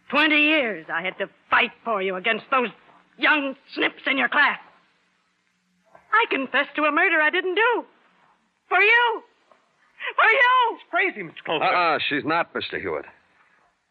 20 0.09 0.35
years 0.35 0.85
I 0.93 1.01
had 1.01 1.17
to 1.19 1.29
fight 1.49 1.71
for 1.83 2.01
you 2.01 2.15
against 2.15 2.45
those 2.51 2.69
young 3.17 3.55
snips 3.75 4.03
in 4.05 4.17
your 4.17 4.29
class. 4.29 4.59
I 6.11 6.25
confessed 6.29 6.75
to 6.75 6.83
a 6.83 6.91
murder 6.91 7.21
I 7.21 7.29
didn't 7.29 7.55
do. 7.55 7.85
For 8.69 8.79
you. 8.79 9.21
For 10.15 10.29
you. 10.29 10.75
It's 10.75 10.83
crazy, 10.89 11.23
Mr. 11.27 11.43
Clover. 11.45 11.63
Uh-uh, 11.63 11.99
she's 12.09 12.23
not, 12.25 12.53
Mr. 12.53 12.79
Hewitt. 12.81 13.05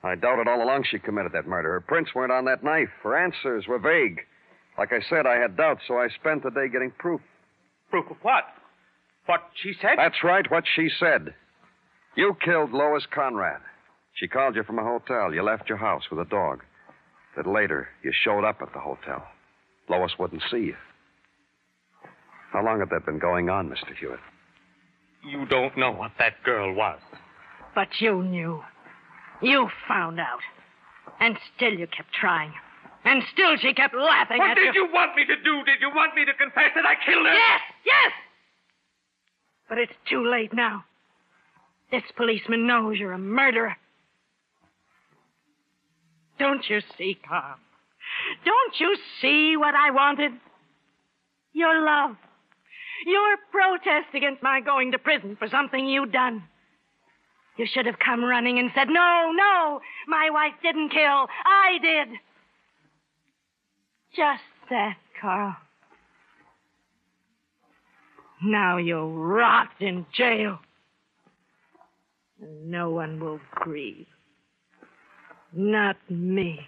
I 0.02 0.14
doubted 0.14 0.48
all 0.48 0.62
along 0.62 0.84
she 0.90 0.98
committed 0.98 1.32
that 1.32 1.46
murder. 1.46 1.72
Her 1.72 1.80
prints 1.80 2.14
weren't 2.14 2.32
on 2.32 2.44
that 2.44 2.62
knife. 2.62 2.90
Her 3.02 3.16
answers 3.16 3.66
were 3.66 3.78
vague. 3.78 4.20
Like 4.78 4.92
I 4.92 5.00
said, 5.08 5.26
I 5.26 5.36
had 5.36 5.56
doubts, 5.56 5.82
so 5.88 5.98
I 5.98 6.08
spent 6.20 6.42
the 6.42 6.50
day 6.50 6.68
getting 6.70 6.92
proof. 6.98 7.20
Proof 7.90 8.10
of 8.10 8.16
what? 8.22 8.44
What 9.26 9.40
she 9.62 9.72
said? 9.80 9.96
That's 9.96 10.22
right, 10.22 10.48
what 10.50 10.64
she 10.76 10.88
said. 11.00 11.34
You 12.14 12.36
killed 12.44 12.72
Lois 12.72 13.06
Conrad. 13.12 13.60
She 14.14 14.28
called 14.28 14.56
you 14.56 14.62
from 14.62 14.78
a 14.78 14.84
hotel. 14.84 15.34
You 15.34 15.42
left 15.42 15.68
your 15.68 15.78
house 15.78 16.02
with 16.10 16.20
a 16.20 16.30
dog. 16.30 16.62
That 17.36 17.46
later, 17.46 17.88
you 18.02 18.12
showed 18.24 18.44
up 18.44 18.58
at 18.62 18.72
the 18.72 18.78
hotel. 18.78 19.26
Lois 19.88 20.12
wouldn't 20.18 20.42
see 20.50 20.58
you. 20.58 20.76
How 22.52 22.64
long 22.64 22.80
had 22.80 22.90
that 22.90 23.04
been 23.04 23.18
going 23.18 23.50
on, 23.50 23.68
Mr. 23.68 23.94
Hewitt? 23.98 24.20
You 25.22 25.44
don't 25.46 25.76
know 25.76 25.92
what 25.92 26.12
that 26.18 26.42
girl 26.44 26.72
was. 26.74 27.00
But 27.74 27.88
you 27.98 28.22
knew. 28.22 28.62
You 29.42 29.68
found 29.88 30.20
out. 30.20 30.40
And 31.20 31.36
still 31.56 31.72
you 31.72 31.86
kept 31.86 32.12
trying. 32.12 32.52
And 33.04 33.22
still 33.32 33.56
she 33.56 33.72
kept 33.72 33.94
laughing 33.94 34.38
What 34.38 34.50
at 34.50 34.56
you. 34.58 34.64
What 34.66 34.72
did 34.72 34.74
you 34.74 34.92
want 34.92 35.16
me 35.16 35.24
to 35.26 35.36
do? 35.36 35.64
Did 35.64 35.80
you 35.80 35.90
want 35.94 36.14
me 36.14 36.24
to 36.24 36.34
confess 36.34 36.70
that 36.74 36.84
I 36.84 36.94
killed 37.04 37.26
her? 37.26 37.32
Yes, 37.32 37.60
yes! 37.84 38.12
But 39.68 39.78
it's 39.78 39.92
too 40.08 40.28
late 40.28 40.52
now. 40.52 40.84
This 41.90 42.02
policeman 42.16 42.66
knows 42.66 42.98
you're 42.98 43.12
a 43.12 43.18
murderer. 43.18 43.76
Don't 46.38 46.68
you 46.68 46.80
see, 46.98 47.16
Carl? 47.26 47.56
Don't 48.44 48.80
you 48.80 48.96
see 49.20 49.56
what 49.56 49.74
I 49.74 49.90
wanted? 49.90 50.32
Your 51.52 51.84
love. 51.84 52.16
Your 53.06 53.36
protest 53.52 54.14
against 54.14 54.42
my 54.42 54.60
going 54.60 54.92
to 54.92 54.98
prison 54.98 55.36
for 55.38 55.48
something 55.48 55.86
you'd 55.86 56.12
done. 56.12 56.42
You 57.56 57.66
should 57.72 57.86
have 57.86 57.98
come 57.98 58.24
running 58.24 58.58
and 58.58 58.70
said, 58.74 58.88
No, 58.88 59.32
no, 59.34 59.80
my 60.06 60.28
wife 60.30 60.52
didn't 60.62 60.90
kill. 60.90 61.00
I 61.00 61.78
did. 61.80 62.08
Just 64.14 64.42
that, 64.70 64.96
Carl. 65.20 65.56
Now 68.42 68.76
you'll 68.76 69.12
rot 69.12 69.68
in 69.80 70.06
jail. 70.12 70.58
And 72.40 72.70
no 72.70 72.90
one 72.90 73.18
will 73.18 73.40
grieve. 73.54 74.06
Not 75.52 75.96
me. 76.10 76.60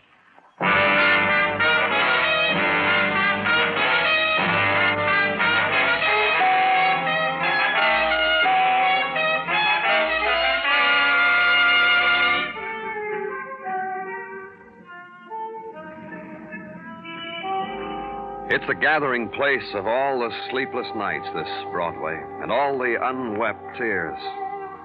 It's 18.59 18.67
the 18.67 18.75
gathering 18.75 19.29
place 19.29 19.71
of 19.75 19.87
all 19.87 20.19
the 20.19 20.35
sleepless 20.51 20.89
nights, 20.97 21.29
this 21.33 21.47
Broadway, 21.71 22.19
and 22.43 22.51
all 22.51 22.77
the 22.77 22.97
unwept 23.01 23.79
tears. 23.79 24.19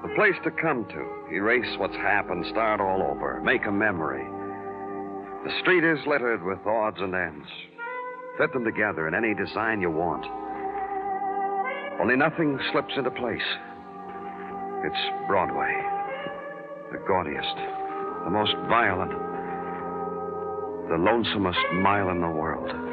The 0.04 0.14
place 0.14 0.36
to 0.44 0.52
come 0.52 0.86
to, 0.86 1.36
erase 1.36 1.80
what's 1.80 1.96
happened, 1.96 2.46
start 2.52 2.80
all 2.80 3.02
over, 3.02 3.42
make 3.42 3.66
a 3.66 3.72
memory. 3.72 4.22
The 5.44 5.60
street 5.62 5.84
is 5.84 5.98
littered 6.06 6.44
with 6.44 6.60
odds 6.68 7.00
and 7.00 7.16
ends. 7.16 7.48
Fit 8.38 8.54
them 8.54 8.64
together 8.64 9.08
in 9.08 9.16
any 9.16 9.34
design 9.34 9.82
you 9.82 9.90
want. 9.90 10.24
Only 12.00 12.16
nothing 12.16 12.60
slips 12.72 12.94
into 12.96 13.10
place. 13.10 13.42
It's 14.86 15.28
Broadway. 15.28 15.74
The 16.92 17.02
gaudiest, 17.08 17.58
the 18.26 18.30
most 18.30 18.54
violent, 18.70 19.14
the 20.90 21.02
lonesomest 21.02 21.82
mile 21.82 22.12
in 22.12 22.22
the 22.22 22.30
world. 22.30 22.93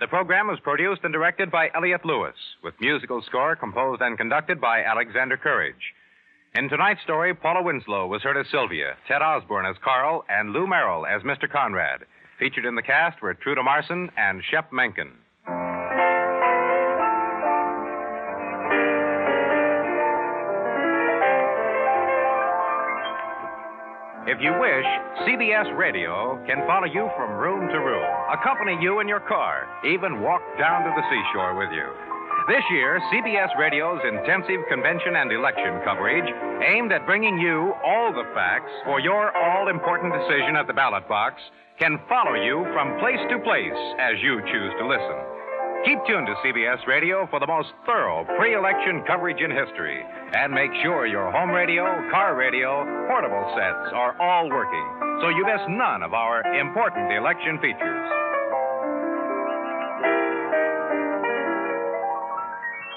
The 0.00 0.08
program 0.08 0.46
was 0.46 0.58
produced 0.60 1.02
and 1.04 1.12
directed 1.12 1.50
by 1.50 1.68
Elliott 1.74 2.06
Lewis, 2.06 2.34
with 2.64 2.80
musical 2.80 3.20
score 3.20 3.54
composed 3.54 4.00
and 4.00 4.16
conducted 4.16 4.58
by 4.58 4.82
Alexander 4.82 5.36
Courage. 5.36 5.92
In 6.54 6.70
tonight's 6.70 7.02
story, 7.02 7.34
Paula 7.34 7.62
Winslow 7.62 8.06
was 8.06 8.22
heard 8.22 8.38
as 8.38 8.46
Sylvia, 8.50 8.96
Ted 9.06 9.20
Osborne 9.20 9.66
as 9.66 9.76
Carl, 9.84 10.24
and 10.30 10.54
Lou 10.54 10.66
Merrill 10.66 11.04
as 11.04 11.20
Mr. 11.22 11.46
Conrad. 11.50 12.06
Featured 12.38 12.64
in 12.64 12.76
the 12.76 12.82
cast 12.82 13.20
were 13.20 13.34
Truda 13.34 13.62
Marson 13.62 14.10
and 14.16 14.42
Shep 14.50 14.72
Menken. 14.72 15.12
If 24.30 24.38
you 24.38 24.54
wish, 24.62 24.86
CBS 25.26 25.74
Radio 25.76 26.38
can 26.46 26.62
follow 26.62 26.86
you 26.86 27.10
from 27.18 27.34
room 27.34 27.66
to 27.66 27.78
room, 27.82 28.06
accompany 28.30 28.78
you 28.80 29.00
in 29.00 29.08
your 29.08 29.18
car, 29.18 29.66
even 29.82 30.22
walk 30.22 30.38
down 30.56 30.86
to 30.86 30.90
the 30.94 31.02
seashore 31.10 31.58
with 31.58 31.74
you. 31.74 31.90
This 32.46 32.62
year, 32.70 33.02
CBS 33.10 33.50
Radio's 33.58 33.98
intensive 34.06 34.62
convention 34.70 35.16
and 35.16 35.32
election 35.32 35.82
coverage, 35.82 36.30
aimed 36.62 36.92
at 36.92 37.06
bringing 37.06 37.40
you 37.40 37.74
all 37.82 38.14
the 38.14 38.22
facts 38.32 38.70
for 38.84 39.00
your 39.00 39.36
all 39.36 39.66
important 39.66 40.14
decision 40.14 40.54
at 40.54 40.68
the 40.68 40.78
ballot 40.78 41.08
box, 41.08 41.42
can 41.80 41.98
follow 42.08 42.38
you 42.38 42.62
from 42.70 43.00
place 43.00 43.18
to 43.34 43.38
place 43.42 43.80
as 43.98 44.14
you 44.22 44.38
choose 44.46 44.72
to 44.78 44.86
listen. 44.86 45.39
Keep 45.84 45.98
tuned 46.06 46.26
to 46.26 46.34
CBS 46.44 46.86
Radio 46.86 47.26
for 47.30 47.40
the 47.40 47.46
most 47.46 47.72
thorough 47.86 48.26
pre 48.36 48.54
election 48.54 49.02
coverage 49.06 49.40
in 49.40 49.50
history. 49.50 50.04
And 50.34 50.52
make 50.52 50.70
sure 50.82 51.06
your 51.06 51.32
home 51.32 51.50
radio, 51.50 51.84
car 52.10 52.36
radio, 52.36 52.84
portable 53.08 53.44
sets 53.56 53.92
are 53.94 54.14
all 54.20 54.50
working 54.50 55.00
so 55.20 55.28
you 55.28 55.44
miss 55.44 55.60
none 55.68 56.02
of 56.02 56.14
our 56.14 56.40
important 56.56 57.12
election 57.12 57.58
features. 57.60 58.06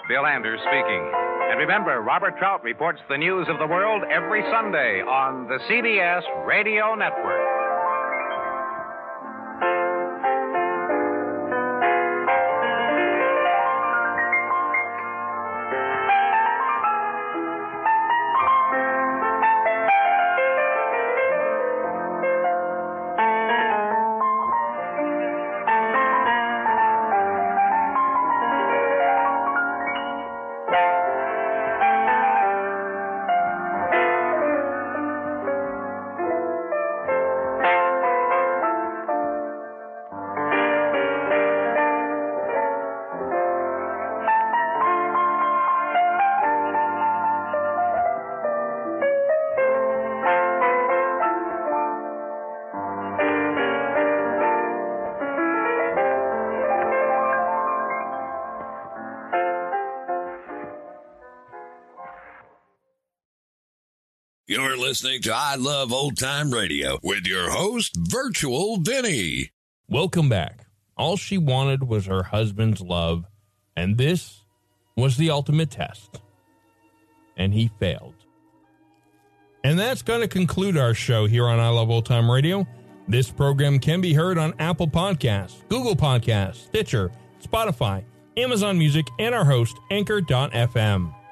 Bill 0.08 0.26
Anders 0.26 0.60
speaking. 0.68 1.04
And 1.52 1.60
remember, 1.60 2.02
Robert 2.02 2.38
Trout 2.38 2.64
reports 2.64 3.00
the 3.10 3.18
news 3.18 3.48
of 3.50 3.60
the 3.60 3.68
world 3.68 4.04
every 4.10 4.42
Sunday 4.52 5.02
on 5.02 5.48
the 5.48 5.60
CBS 5.70 6.24
Radio 6.48 6.96
Network. 6.96 7.43
You're 64.74 64.82
listening 64.82 65.22
to 65.22 65.32
I 65.32 65.54
Love 65.54 65.94
Old 65.94 66.18
Time 66.18 66.50
Radio 66.50 66.98
with 67.04 67.28
your 67.28 67.52
host, 67.52 67.96
Virtual 67.96 68.78
Vinny. 68.78 69.52
Welcome 69.88 70.30
back. 70.30 70.66
All 70.98 71.16
she 71.16 71.38
wanted 71.38 71.84
was 71.84 72.08
her 72.08 72.24
husband's 72.24 72.82
love, 72.82 73.24
and 73.78 74.00
this 74.00 74.46
was 74.98 75.16
the 75.16 75.30
ultimate 75.30 75.70
test. 75.70 76.22
And 77.38 77.54
he 77.54 77.70
failed. 77.80 78.16
And 79.64 79.78
that's 79.78 80.02
going 80.02 80.22
to 80.22 80.28
conclude 80.28 80.76
our 80.76 80.96
show 80.96 81.28
here 81.28 81.46
on 81.46 81.60
I 81.60 81.70
Love 81.70 81.92
Old 81.92 82.08
Time 82.08 82.32
Radio. 82.32 82.66
This 83.08 83.30
program 83.30 83.78
can 83.78 84.02
be 84.02 84.16
heard 84.16 84.40
on 84.40 84.56
Apple 84.58 84.88
Podcasts, 84.88 85.70
Google 85.70 85.96
Podcasts, 85.96 86.66
Stitcher, 86.66 87.12
Spotify, 87.44 88.06
Amazon 88.38 88.80
Music, 88.80 89.06
and 89.20 89.36
our 89.36 89.46
host, 89.46 89.78
Anchor.fm. 89.92 91.14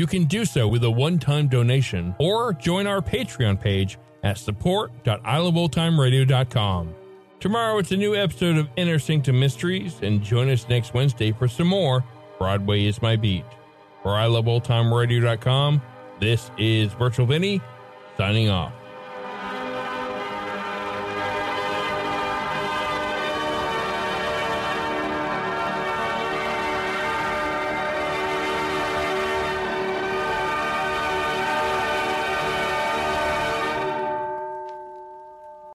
you 0.00 0.06
can 0.06 0.24
do 0.24 0.46
so 0.46 0.66
with 0.66 0.82
a 0.82 0.90
one 0.90 1.18
time 1.18 1.46
donation 1.46 2.14
or 2.18 2.54
join 2.54 2.86
our 2.86 3.02
Patreon 3.02 3.60
page 3.60 3.98
at 4.22 4.38
support.iloveoldtimeradio.com. 4.38 6.94
Tomorrow 7.38 7.76
it's 7.78 7.92
a 7.92 7.98
new 7.98 8.16
episode 8.16 8.56
of 8.56 8.66
Inner 8.76 8.98
Sanctum 8.98 9.38
Mysteries, 9.38 9.98
and 10.00 10.22
join 10.22 10.48
us 10.48 10.66
next 10.70 10.94
Wednesday 10.94 11.32
for 11.32 11.48
some 11.48 11.66
more 11.66 12.02
Broadway 12.38 12.86
is 12.86 13.02
My 13.02 13.16
Beat. 13.16 13.44
For 14.02 14.12
iloveoldtimeradio.com, 14.12 15.82
this 16.18 16.50
is 16.56 16.94
Virtual 16.94 17.26
Vinny 17.26 17.60
signing 18.16 18.48
off. 18.48 18.79